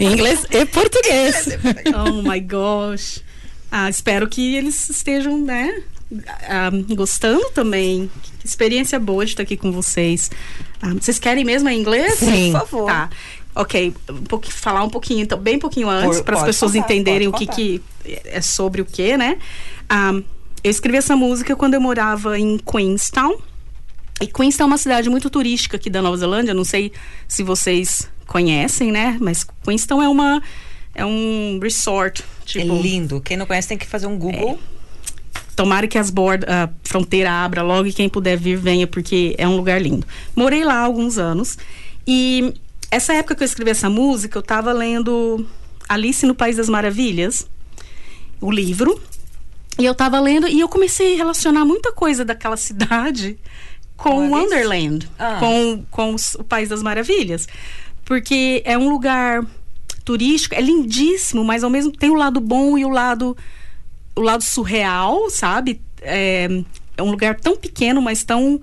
em 0.00 0.12
inglês 0.12 0.44
e 0.50 0.66
português. 0.66 1.48
oh 1.96 2.22
my 2.22 2.40
gosh. 2.40 3.22
Ah, 3.70 3.88
espero 3.88 4.28
que 4.28 4.54
eles 4.54 4.88
estejam, 4.88 5.38
né? 5.38 5.82
Ah, 6.48 6.70
gostando 6.94 7.50
também. 7.50 8.10
Que 8.40 8.46
experiência 8.46 8.98
boa 9.00 9.24
de 9.24 9.32
estar 9.32 9.42
aqui 9.42 9.56
com 9.56 9.72
vocês. 9.72 10.30
Ah, 10.80 10.94
vocês 10.94 11.18
querem 11.18 11.44
mesmo 11.44 11.68
em 11.68 11.80
inglês? 11.80 12.14
Sim. 12.14 12.52
Por 12.52 12.60
favor. 12.60 12.86
Tá. 12.86 13.10
Ok, 13.56 13.94
um 14.10 14.24
pouco, 14.24 14.50
falar 14.50 14.82
um 14.82 14.90
pouquinho, 14.90 15.22
então, 15.22 15.38
bem 15.38 15.60
pouquinho 15.60 15.88
antes, 15.88 16.20
para 16.20 16.36
as 16.36 16.42
pessoas 16.42 16.72
contar, 16.72 16.86
entenderem 16.86 17.28
o 17.28 17.32
que, 17.32 17.46
que 17.46 17.82
é 18.04 18.40
sobre 18.40 18.82
o 18.82 18.84
que, 18.84 19.16
né? 19.16 19.38
Um, 19.92 20.24
eu 20.64 20.70
escrevi 20.70 20.98
essa 20.98 21.14
música 21.14 21.54
quando 21.54 21.74
eu 21.74 21.80
morava 21.80 22.36
em 22.36 22.58
Queenstown, 22.58 23.36
e 24.20 24.26
Queenstown 24.26 24.66
é 24.66 24.70
uma 24.70 24.78
cidade 24.78 25.10
muito 25.10 25.28
turística 25.28 25.76
aqui 25.76 25.90
da 25.90 26.00
Nova 26.00 26.16
Zelândia. 26.16 26.54
Não 26.54 26.64
sei 26.64 26.92
se 27.26 27.42
vocês 27.42 28.08
conhecem, 28.26 28.92
né? 28.92 29.18
Mas 29.20 29.46
Queenstown 29.64 30.02
é 30.02 30.08
uma 30.08 30.42
é 30.94 31.04
um 31.04 31.58
resort. 31.60 32.24
Tipo, 32.44 32.72
é 32.72 32.80
lindo. 32.80 33.20
Quem 33.20 33.36
não 33.36 33.46
conhece 33.46 33.68
tem 33.68 33.78
que 33.78 33.86
fazer 33.86 34.06
um 34.06 34.16
Google. 34.16 34.58
É. 34.60 34.74
Tomara 35.56 35.86
que 35.86 35.98
as 35.98 36.10
bordas, 36.10 36.48
a 36.48 36.68
fronteira 36.82 37.30
abra 37.30 37.62
logo 37.62 37.88
e 37.88 37.92
quem 37.92 38.08
puder 38.08 38.36
vir 38.36 38.56
venha 38.56 38.86
porque 38.86 39.34
é 39.38 39.46
um 39.46 39.56
lugar 39.56 39.80
lindo. 39.80 40.06
Morei 40.34 40.64
lá 40.64 40.74
há 40.74 40.82
alguns 40.82 41.18
anos 41.18 41.56
e 42.06 42.54
essa 42.90 43.12
época 43.12 43.36
que 43.36 43.42
eu 43.42 43.46
escrevi 43.46 43.70
essa 43.70 43.88
música 43.88 44.36
eu 44.36 44.40
estava 44.40 44.72
lendo 44.72 45.46
Alice 45.88 46.24
no 46.26 46.34
País 46.34 46.56
das 46.56 46.68
Maravilhas, 46.68 47.48
o 48.40 48.50
livro. 48.50 49.00
E 49.76 49.84
eu 49.84 49.92
estava 49.92 50.20
lendo 50.20 50.46
e 50.46 50.60
eu 50.60 50.68
comecei 50.68 51.14
a 51.14 51.16
relacionar 51.16 51.64
muita 51.64 51.92
coisa 51.92 52.24
daquela 52.24 52.56
cidade 52.58 53.36
com 53.96 54.30
Wonderland, 54.30 55.08
ah. 55.18 55.38
com, 55.38 55.84
com 55.90 56.16
o 56.38 56.44
País 56.44 56.68
das 56.68 56.82
Maravilhas. 56.82 57.46
Porque 58.04 58.62
é 58.64 58.76
um 58.76 58.88
lugar 58.88 59.44
turístico, 60.04 60.54
é 60.54 60.60
lindíssimo, 60.60 61.42
mas 61.44 61.64
ao 61.64 61.70
mesmo 61.70 61.90
tempo 61.90 62.00
tem 62.00 62.10
o 62.10 62.14
lado 62.14 62.40
bom 62.40 62.76
e 62.76 62.84
o 62.84 62.90
lado, 62.90 63.36
o 64.14 64.20
lado 64.20 64.42
surreal, 64.42 65.30
sabe? 65.30 65.80
É, 66.02 66.48
é 66.96 67.02
um 67.02 67.10
lugar 67.10 67.40
tão 67.40 67.56
pequeno, 67.56 68.02
mas 68.02 68.22
tão 68.22 68.60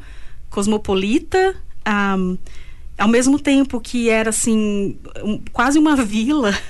cosmopolita. 0.50 1.56
Um, 1.88 2.38
ao 2.98 3.08
mesmo 3.08 3.40
tempo 3.40 3.82
que 3.82 4.10
era 4.10 4.30
assim, 4.30 4.98
um, 5.24 5.42
quase 5.52 5.80
uma 5.80 5.96
vila. 5.96 6.54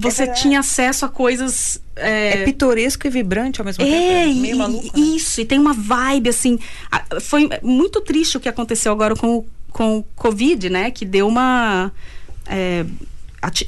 você 0.00 0.22
é 0.22 0.32
tinha 0.32 0.60
acesso 0.60 1.04
a 1.04 1.08
coisas. 1.08 1.80
É... 1.94 2.40
é, 2.40 2.44
pitoresco 2.44 3.06
e 3.06 3.10
vibrante 3.10 3.60
ao 3.60 3.66
mesmo 3.66 3.84
tempo. 3.84 3.94
É, 3.94 4.30
é 4.30 4.34
meio 4.34 4.56
maluco. 4.56 4.98
Né? 4.98 5.04
Isso, 5.04 5.40
e 5.40 5.44
tem 5.44 5.58
uma 5.58 5.74
vibe 5.74 6.30
assim. 6.30 6.58
Foi 7.20 7.48
muito 7.62 8.00
triste 8.00 8.36
o 8.36 8.40
que 8.40 8.48
aconteceu 8.48 8.90
agora 8.92 9.14
com, 9.14 9.44
com 9.70 9.98
o 9.98 10.02
Covid, 10.16 10.70
né? 10.70 10.90
Que 10.90 11.04
deu 11.04 11.28
uma. 11.28 11.92
É, 12.46 12.86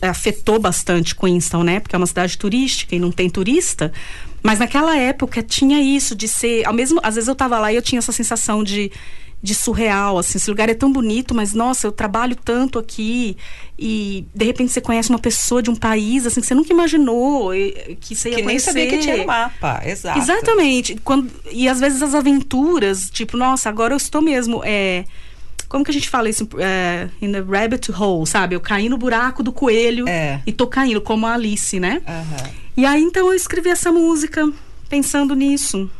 afetou 0.01 0.59
bastante 0.59 1.15
Queenstown, 1.15 1.63
né? 1.63 1.81
Porque 1.81 1.95
é 1.95 1.99
uma 1.99 2.07
cidade 2.07 2.39
turística 2.39 2.97
e 2.97 2.99
não 2.99 3.13
tem 3.13 3.29
turista. 3.29 3.93
Mas 4.43 4.59
naquela 4.59 4.97
época 4.97 5.43
tinha 5.43 5.81
isso 5.81 6.15
de 6.15 6.27
ser. 6.27 6.67
Ao 6.67 6.73
mesmo, 6.73 6.99
às 7.03 7.15
vezes 7.15 7.29
eu 7.29 7.35
tava 7.35 7.59
lá 7.59 7.73
e 7.73 7.77
eu 7.77 7.83
tinha 7.83 7.99
essa 7.99 8.13
sensação 8.13 8.65
de 8.65 8.91
de 9.43 9.55
surreal, 9.57 10.19
assim, 10.19 10.39
esse 10.39 10.49
lugar 10.49 10.69
é 10.69 10.75
tão 10.75 10.93
bonito, 10.93 11.35
mas 11.35 11.53
nossa, 11.53 11.89
eu 11.89 11.93
trabalho 11.93 12.37
tanto 12.37 12.79
aqui 12.79 13.37
e 13.77 14.25
de 14.33 14.45
repente 14.45 14.71
você 14.71 14.81
conhece 14.81 15.11
uma 15.11 15.19
pessoa 15.19 15.61
de 15.61 15.69
um 15.69 15.75
país 15.75 16.25
assim 16.25 16.41
que 16.41 16.47
você 16.47 16.55
nunca 16.55 16.73
imaginou 16.73 17.51
que 18.01 18.15
você 18.15 18.31
ia 18.31 18.37
que 18.37 18.43
conhecer. 18.45 18.47
nem 18.47 18.59
sabia 18.59 18.87
que 18.87 18.99
tinha 18.99 19.17
no 19.17 19.27
mapa, 19.27 19.83
exato. 19.85 20.17
Exatamente. 20.17 20.97
Quando, 21.03 21.29
e 21.51 21.69
às 21.69 21.81
vezes 21.81 22.01
as 22.03 22.15
aventuras, 22.15 23.11
tipo, 23.11 23.37
nossa, 23.37 23.69
agora 23.69 23.93
eu 23.93 23.97
estou 23.97 24.23
mesmo 24.23 24.63
é, 24.65 25.05
como 25.69 25.83
que 25.83 25.91
a 25.91 25.95
gente 25.95 26.09
fala 26.09 26.29
isso? 26.29 26.49
É, 26.59 27.09
in 27.21 27.33
the 27.33 27.41
rabbit 27.41 27.91
hole, 27.91 28.27
sabe? 28.27 28.55
Eu 28.55 28.61
caí 28.61 28.89
no 28.89 28.97
buraco 28.97 29.43
do 29.43 29.51
coelho 29.53 30.07
é. 30.09 30.41
e 30.47 30.53
tô 30.53 30.69
caindo, 30.69 31.01
como 31.01 31.27
a 31.27 31.33
Alice, 31.33 31.81
né? 31.81 32.01
Uhum. 32.07 32.51
E 32.77 32.85
aí, 32.85 33.03
então, 33.03 33.27
eu 33.29 33.35
escrevi 33.35 33.71
essa 33.71 33.91
música 33.91 34.53
pensando 34.89 35.35
nisso 35.35 35.91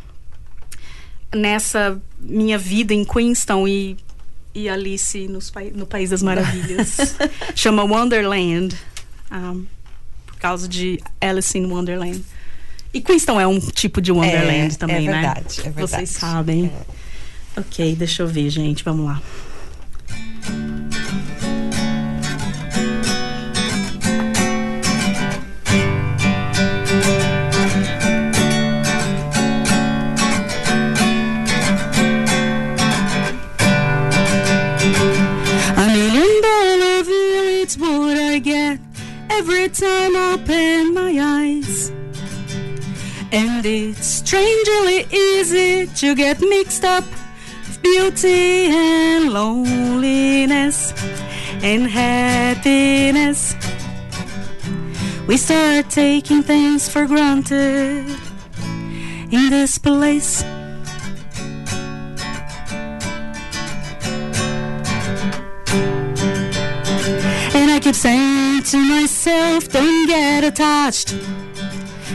nessa 1.35 2.01
minha 2.19 2.59
vida 2.59 2.93
em 2.95 3.05
Queenstown 3.05 3.67
e, 3.67 3.97
e 4.55 4.69
Alice 4.69 5.27
nos, 5.29 5.53
no 5.75 5.87
País 5.87 6.11
das 6.11 6.23
Maravilhas. 6.23 7.17
Chama 7.55 7.85
Wonderland, 7.85 8.77
um, 9.31 9.65
por 10.27 10.37
causa 10.37 10.69
de 10.69 11.01
Alice 11.21 11.57
in 11.57 11.67
Wonderland. 11.67 12.23
E 12.95 13.01
Queenstown 13.01 13.41
é 13.41 13.47
um 13.47 13.59
tipo 13.59 14.01
de 14.01 14.13
Wonderland 14.13 14.75
é, 14.75 14.79
também, 14.79 15.09
é 15.09 15.13
verdade, 15.13 15.61
né? 15.61 15.67
É 15.67 15.71
verdade. 15.71 15.81
Vocês 15.81 16.11
sabem. 16.11 16.67
É. 17.57 17.61
Ok, 17.61 17.95
deixa 17.97 18.23
eu 18.23 18.27
ver, 18.27 18.51
gente. 18.51 18.85
Vamos 18.85 19.07
lá. 19.07 19.21
Every 39.39 39.69
time 39.69 40.15
I 40.17 40.35
open 40.35 40.95
my 40.95 41.13
eyes. 41.19 41.91
And 43.33 43.65
it's 43.65 44.07
strangely 44.07 45.07
easy 45.11 45.87
to 45.87 46.15
get 46.15 46.41
mixed 46.41 46.85
up 46.85 47.05
with 47.67 47.83
beauty 47.83 48.67
and 48.69 49.33
loneliness 49.33 50.93
and 51.63 51.87
happiness. 51.87 53.55
We 55.27 55.37
start 55.37 55.89
taking 55.89 56.43
things 56.43 56.89
for 56.89 57.07
granted 57.07 58.05
in 59.31 59.51
this 59.51 59.79
place. 59.79 60.45
To 68.73 68.79
myself, 68.79 69.69
don't 69.69 70.07
get 70.07 70.45
attached, 70.45 71.15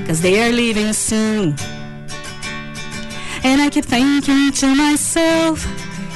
cause 0.08 0.22
they 0.22 0.42
are 0.42 0.52
leaving 0.52 0.92
soon. 0.92 1.56
And 3.44 3.62
I 3.62 3.70
keep 3.70 3.86
thinking 3.86 4.52
to 4.54 4.74
myself, 4.74 5.64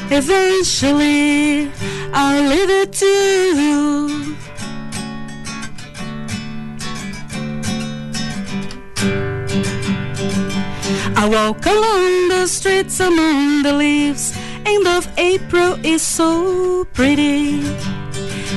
eventually 0.10 1.72
I'll 2.12 2.44
leave 2.50 2.72
it 2.72 2.92
too. 2.92 4.36
I 11.16 11.30
walk 11.30 11.64
along 11.68 12.30
the 12.30 12.48
streets 12.48 13.00
among 13.00 13.62
the 13.62 13.74
leaves. 13.74 14.36
End 14.66 14.88
of 14.88 15.08
April 15.20 15.78
is 15.86 16.02
so 16.02 16.84
pretty. 16.94 17.62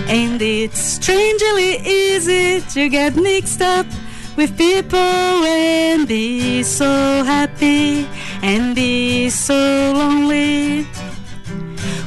And 0.07 0.41
it's 0.41 0.79
strangely 0.79 1.79
easy 1.79 2.61
to 2.75 2.89
get 2.89 3.17
mixed 3.17 3.63
up 3.63 3.87
with 4.37 4.57
people 4.59 4.99
and 4.99 6.07
be 6.07 6.63
so 6.63 7.25
happy 7.25 8.07
and 8.43 8.75
be 8.75 9.31
so 9.31 9.55
lonely. 9.95 10.87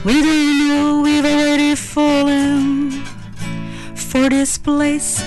We 0.05 0.21
don't 0.21 0.67
know 0.69 1.01
we've 1.01 1.25
already 1.25 1.75
fallen 1.75 2.91
for 3.95 4.29
this 4.29 4.57
place. 4.57 5.21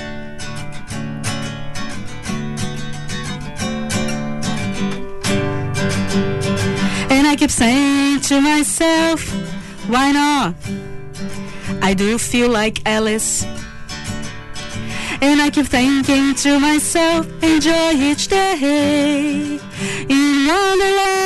And 7.10 7.26
I 7.26 7.34
keep 7.36 7.50
saying 7.50 8.20
to 8.20 8.40
myself, 8.40 9.28
why 9.88 10.12
not? 10.12 10.54
I 11.82 11.94
do 11.94 12.18
feel 12.18 12.50
like 12.50 12.82
Alice. 12.86 13.44
And 15.22 15.40
I 15.40 15.50
keep 15.50 15.66
thinking 15.66 16.34
to 16.36 16.58
myself, 16.58 17.26
enjoy 17.42 17.92
each 17.92 18.28
day 18.28 19.58
in 20.08 20.46
Wonderland. 20.46 21.19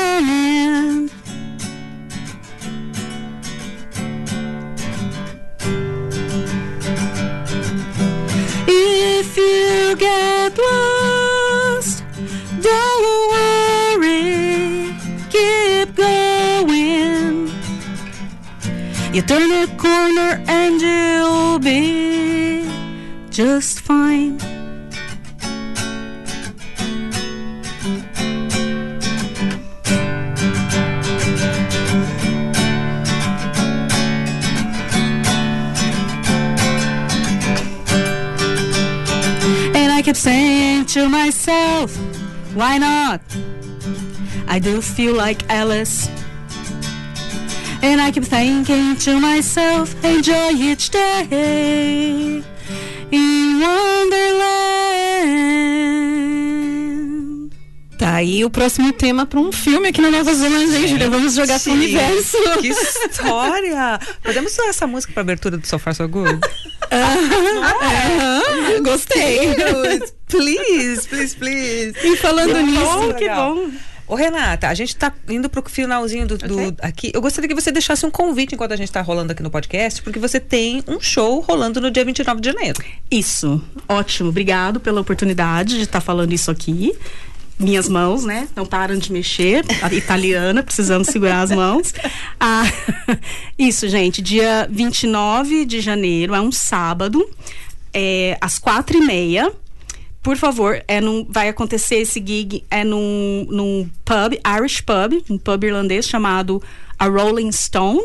Turn 19.27 19.51
a 19.53 19.67
corner 19.77 20.43
and 20.49 20.81
you'll 20.81 21.59
be 21.59 22.69
just 23.31 23.81
fine. 23.81 24.39
And 39.75 39.93
I 39.93 40.03
kept 40.03 40.19
saying 40.19 40.87
to 40.87 41.09
myself, 41.09 41.97
why 42.55 42.79
not? 42.79 43.21
I 44.47 44.59
do 44.59 44.83
feel 44.83 45.15
like 45.15 45.49
Alice. 45.51 46.09
And 47.85 48.01
I 48.01 48.11
keep 48.11 48.25
thinking 48.25 48.97
to 48.97 49.20
myself, 49.20 49.94
enjoy 50.03 50.53
each 50.55 50.88
day 50.90 52.42
in 53.11 53.61
Wonderland. 53.61 54.40
Tá 57.99 58.14
aí 58.14 58.42
o 58.42 58.49
próximo 58.49 58.90
tema 58.90 59.27
para 59.27 59.38
um 59.38 59.53
filme 59.53 59.88
aqui 59.88 60.01
na 60.01 60.11
Nova 60.11 60.33
Zelândia, 60.33 60.79
hein, 60.79 60.88
Júlia? 60.88 61.11
Vamos 61.11 61.35
jogar 61.35 61.61
pro 61.61 61.73
universo. 61.73 62.38
Que 62.62 62.68
história! 62.68 64.01
Podemos 64.23 64.55
usar 64.55 64.68
essa 64.68 64.87
música 64.87 65.12
pra 65.12 65.20
abertura 65.20 65.59
do 65.59 65.66
Sofá 65.66 65.92
So 65.92 66.09
Good? 66.09 66.40
Aham, 66.90 68.83
gostei. 68.83 69.55
Please, 70.29 71.07
please, 71.07 71.37
please. 71.37 71.92
E 72.03 72.16
falando 72.16 72.55
Que 72.55 72.62
nisso, 72.62 72.83
bom, 72.83 73.12
que 73.12 73.29
bom. 73.29 73.70
Ô, 74.07 74.14
Renata, 74.14 74.69
a 74.69 74.75
gente 74.75 74.95
tá 74.97 75.12
indo 75.29 75.49
pro 75.49 75.62
finalzinho 75.69 76.27
do, 76.27 76.37
do- 76.37 76.55
Ok. 76.59 76.75
aqui. 76.83 77.11
Eu 77.14 77.23
gostaria 77.23 77.49
que 77.49 77.55
você 77.55 77.73
deixasse 77.73 78.05
um 78.05 78.11
convite 78.11 78.55
enquanto 78.55 78.73
a 78.73 78.77
gente 78.77 78.93
tá 78.93 79.01
rolando 79.01 79.33
aqui 79.33 79.43
no 79.43 79.51
podcast, 79.51 80.03
porque 80.03 80.19
você 80.19 80.38
tem 80.38 80.85
um 80.87 81.01
show 81.01 81.40
rolando 81.40 81.81
no 81.81 81.90
dia 81.90 82.05
29 82.05 82.40
de 82.40 82.51
janeiro. 82.53 82.83
Isso, 83.11 83.62
ótimo. 83.88 84.29
Obrigado 84.29 84.79
pela 84.79 85.01
oportunidade 85.01 85.77
de 85.77 85.85
estar 85.85 86.01
falando 86.03 86.33
isso 86.33 86.51
aqui. 86.51 86.93
Minhas 87.59 87.88
mãos, 87.88 88.25
né? 88.25 88.49
Não 88.57 88.67
param 88.67 88.97
de 88.99 89.12
mexer. 89.12 89.64
A 89.81 89.93
italiana, 89.95 90.62
precisamos 90.62 91.07
segurar 91.09 91.40
as 91.40 91.51
mãos. 91.53 91.95
Ah, 92.38 92.64
isso, 93.59 93.88
gente. 93.88 94.21
Dia 94.21 94.69
29 94.71 95.64
de 95.64 95.81
janeiro, 95.81 96.35
é 96.35 96.40
um 96.40 96.51
sábado, 96.53 97.25
é, 97.93 98.37
às 98.40 98.59
quatro 98.59 98.99
e 98.99 99.01
meia. 99.07 99.53
Por 100.25 100.39
favor, 100.39 100.83
é 100.89 101.03
num, 101.03 101.27
vai 101.29 101.51
acontecer 101.51 101.97
esse 101.97 102.19
gig 102.19 102.65
é 102.71 102.83
num, 102.83 103.47
num 103.51 103.91
pub, 104.07 104.41
Irish 104.59 104.81
pub, 104.81 105.23
um 105.29 105.37
pub 105.37 105.65
irlandês 105.65 106.09
chamado 106.09 106.63
A 106.99 107.07
Rolling 107.07 107.53
Stone, 107.53 108.03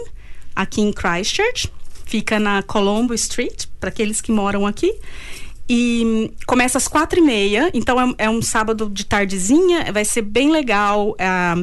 aqui 0.54 0.82
em 0.82 0.92
Christchurch. 0.92 1.72
Fica 2.06 2.38
na 2.38 2.62
Colombo 2.62 3.14
Street, 3.14 3.68
para 3.80 3.88
aqueles 3.88 4.20
que 4.20 4.34
moram 4.34 4.68
aqui. 4.68 4.94
E 5.70 6.30
começa 6.46 6.78
às 6.78 6.90
quatro 6.90 7.20
e 7.20 7.22
meia, 7.22 7.72
então 7.74 7.98
é, 8.02 8.26
é 8.26 8.30
um 8.30 8.42
sábado 8.42 8.90
de 8.90 9.06
tardezinha, 9.06 9.90
vai 9.94 10.04
ser 10.04 10.24
bem 10.24 10.52
legal. 10.52 11.16
ah, 11.20 11.56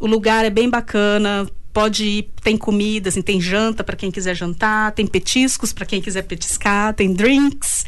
o 0.00 0.08
lugar 0.08 0.44
é 0.44 0.50
bem 0.50 0.68
bacana, 0.68 1.48
pode 1.72 2.04
ir, 2.04 2.30
tem 2.42 2.56
comida, 2.56 3.10
assim, 3.10 3.22
tem 3.22 3.40
janta 3.40 3.84
para 3.84 3.94
quem 3.94 4.10
quiser 4.10 4.34
jantar, 4.34 4.90
tem 4.90 5.06
petiscos 5.06 5.72
para 5.72 5.86
quem 5.86 6.02
quiser 6.02 6.22
petiscar, 6.22 6.92
tem 6.94 7.14
drinks. 7.14 7.84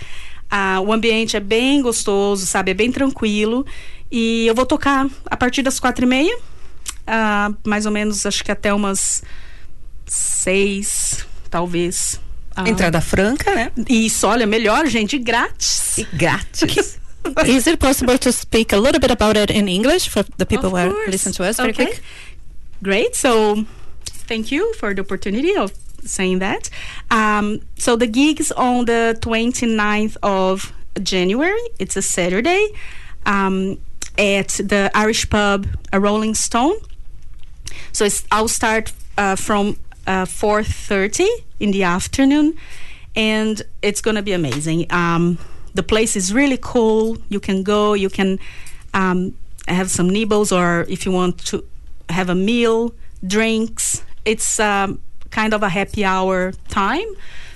Ah, 0.50 0.80
o 0.80 0.92
ambiente 0.92 1.36
é 1.36 1.40
bem 1.40 1.82
gostoso, 1.82 2.46
sabe? 2.46 2.70
É 2.70 2.74
bem 2.74 2.90
tranquilo. 2.92 3.66
E 4.10 4.46
eu 4.46 4.54
vou 4.54 4.64
tocar 4.66 5.06
a 5.26 5.36
partir 5.36 5.62
das 5.62 5.80
quatro 5.80 6.04
e 6.04 6.08
meia, 6.08 6.38
ah, 7.06 7.50
mais 7.66 7.86
ou 7.86 7.92
menos, 7.92 8.24
acho 8.24 8.44
que 8.44 8.52
até 8.52 8.72
umas 8.72 9.22
seis, 10.06 11.26
talvez. 11.50 12.20
Ah, 12.54 12.68
Entrada 12.68 13.00
franca, 13.00 13.54
né? 13.54 13.70
Isso, 13.88 14.26
olha, 14.26 14.46
melhor, 14.46 14.86
gente, 14.86 15.18
grátis. 15.18 15.98
E 15.98 16.04
grátis. 16.04 16.98
is 17.46 17.66
it 17.66 17.76
possible 17.78 18.16
to 18.18 18.32
speak 18.32 18.72
a 18.72 18.78
little 18.78 19.00
bit 19.00 19.10
about 19.10 19.36
it 19.36 19.52
in 19.52 19.68
English 19.68 20.08
for 20.08 20.24
the 20.38 20.46
people 20.46 20.70
who 20.70 20.76
are 20.76 20.90
course. 20.90 21.10
listen 21.10 21.32
to 21.32 21.42
us 21.42 21.56
very 21.56 21.70
Okay. 21.72 21.86
quick? 21.86 22.02
Great. 22.80 23.16
So, 23.16 23.64
thank 24.28 24.52
you 24.52 24.72
for 24.74 24.94
the 24.94 25.00
opportunity 25.02 25.56
of 25.56 25.72
saying 26.06 26.38
that. 26.40 26.70
Um, 27.10 27.60
so, 27.76 27.96
the 27.96 28.06
gig's 28.06 28.52
on 28.52 28.86
the 28.86 29.16
29th 29.20 30.16
of 30.22 30.72
January. 31.02 31.60
It's 31.78 31.96
a 31.96 32.02
Saturday 32.02 32.68
um, 33.24 33.78
at 34.18 34.48
the 34.48 34.90
Irish 34.94 35.28
pub, 35.28 35.66
a 35.92 36.00
Rolling 36.00 36.34
Stone. 36.34 36.76
So, 37.92 38.04
it's, 38.04 38.24
I'll 38.30 38.48
start 38.48 38.92
uh, 39.18 39.36
from 39.36 39.76
uh, 40.06 40.24
4.30 40.24 41.26
in 41.60 41.70
the 41.70 41.82
afternoon. 41.82 42.56
And 43.14 43.62
it's 43.82 44.00
going 44.00 44.16
to 44.16 44.22
be 44.22 44.32
amazing. 44.32 44.86
Um, 44.90 45.38
the 45.74 45.82
place 45.82 46.16
is 46.16 46.32
really 46.32 46.58
cool. 46.60 47.18
You 47.28 47.40
can 47.40 47.62
go, 47.62 47.94
you 47.94 48.10
can 48.10 48.38
um, 48.94 49.36
have 49.68 49.90
some 49.90 50.08
nibbles, 50.08 50.52
or 50.52 50.86
if 50.88 51.06
you 51.06 51.12
want 51.12 51.44
to 51.46 51.64
have 52.08 52.28
a 52.28 52.34
meal, 52.34 52.94
drinks. 53.26 54.02
It's 54.24 54.58
um, 54.60 55.00
kind 55.36 55.52
of 55.52 55.62
a 55.62 55.68
happy 55.68 56.04
hour 56.04 56.52
time. 56.68 57.08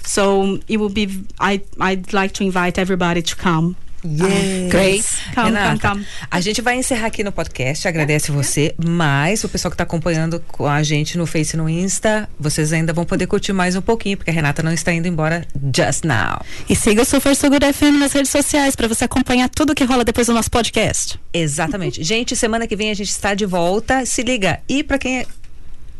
So 0.04 0.58
it 0.68 0.78
will 0.78 0.90
be. 0.90 1.24
I 1.38 1.62
I'd 1.80 2.12
like 2.12 2.34
to 2.34 2.44
invite 2.44 2.78
everybody 2.78 3.22
to 3.22 3.36
come. 3.36 3.76
Yes. 4.02 4.70
Great. 4.70 5.04
Come, 5.34 5.52
Renata, 5.52 5.78
come, 5.78 5.94
come. 6.00 6.06
a 6.30 6.40
gente 6.40 6.62
vai 6.62 6.76
encerrar 6.76 7.08
aqui 7.08 7.22
no 7.22 7.30
podcast, 7.30 7.86
agradece 7.86 8.32
você, 8.32 8.74
mas 8.82 9.44
o 9.44 9.48
pessoal 9.48 9.70
que 9.70 9.74
está 9.74 9.84
acompanhando 9.84 10.42
com 10.48 10.66
a 10.66 10.82
gente 10.82 11.18
no 11.18 11.26
Face 11.26 11.54
e 11.54 11.58
no 11.58 11.68
Insta, 11.68 12.26
vocês 12.38 12.72
ainda 12.72 12.94
vão 12.94 13.04
poder 13.04 13.26
curtir 13.26 13.52
mais 13.52 13.76
um 13.76 13.82
pouquinho, 13.82 14.16
porque 14.16 14.30
a 14.30 14.32
Renata 14.32 14.62
não 14.62 14.72
está 14.72 14.90
indo 14.90 15.06
embora 15.06 15.46
just 15.76 16.04
now. 16.04 16.40
E 16.66 16.74
siga 16.74 17.02
o 17.02 17.04
Super 17.04 17.36
So 17.36 17.50
Good 17.50 17.72
FM 17.74 17.98
nas 17.98 18.12
redes 18.12 18.30
sociais 18.30 18.74
para 18.74 18.88
você 18.88 19.04
acompanhar 19.04 19.50
tudo 19.50 19.74
que 19.74 19.84
rola 19.84 20.02
depois 20.02 20.26
do 20.26 20.32
nosso 20.32 20.50
podcast. 20.50 21.20
Exatamente. 21.32 22.02
gente, 22.02 22.34
semana 22.34 22.66
que 22.66 22.76
vem 22.76 22.90
a 22.90 22.94
gente 22.94 23.10
está 23.10 23.34
de 23.34 23.44
volta, 23.44 24.06
se 24.06 24.22
liga. 24.22 24.60
E 24.66 24.82
para 24.82 24.98
quem 24.98 25.18
é... 25.18 25.26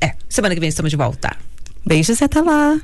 É, 0.01 0.14
semana 0.27 0.55
que 0.55 0.61
vem 0.61 0.71
estamos 0.71 0.90
de 0.90 0.97
volta. 0.97 1.37
Beijos 1.85 2.21
e 2.21 2.25
até 2.25 2.40
lá. 2.40 2.81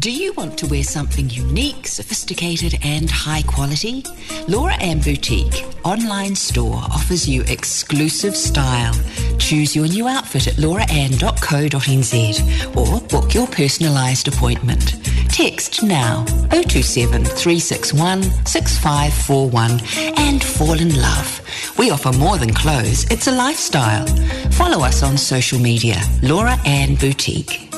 Do 0.00 0.10
you 0.10 0.32
want 0.32 0.58
to 0.58 0.66
wear 0.66 0.82
something 0.82 1.30
unique, 1.30 1.86
sophisticated, 1.86 2.76
and 2.82 3.08
high 3.08 3.42
quality? 3.42 4.04
Laura 4.48 4.74
Ann 4.74 4.98
Boutique 4.98 5.64
online 5.84 6.34
store 6.34 6.74
offers 6.74 7.28
you 7.28 7.42
exclusive 7.42 8.36
style. 8.36 8.92
Choose 9.38 9.76
your 9.76 9.86
new 9.86 10.08
outfit 10.08 10.48
at 10.48 10.54
lauraann.co.nz 10.54 12.76
or 12.76 13.00
book 13.06 13.34
your 13.34 13.46
personalised 13.46 14.26
appointment. 14.26 14.96
Text 15.30 15.84
now 15.84 16.24
027 16.50 17.24
361 17.24 18.22
6541 18.46 19.70
and 20.18 20.42
fall 20.42 20.80
in 20.80 21.00
love. 21.00 21.40
We 21.78 21.92
offer 21.92 22.12
more 22.12 22.36
than 22.36 22.52
clothes, 22.52 23.08
it's 23.12 23.28
a 23.28 23.32
lifestyle. 23.32 24.08
Follow 24.50 24.84
us 24.84 25.04
on 25.04 25.16
social 25.16 25.60
media, 25.60 26.00
Laura 26.20 26.58
Ann 26.66 26.96
Boutique. 26.96 27.70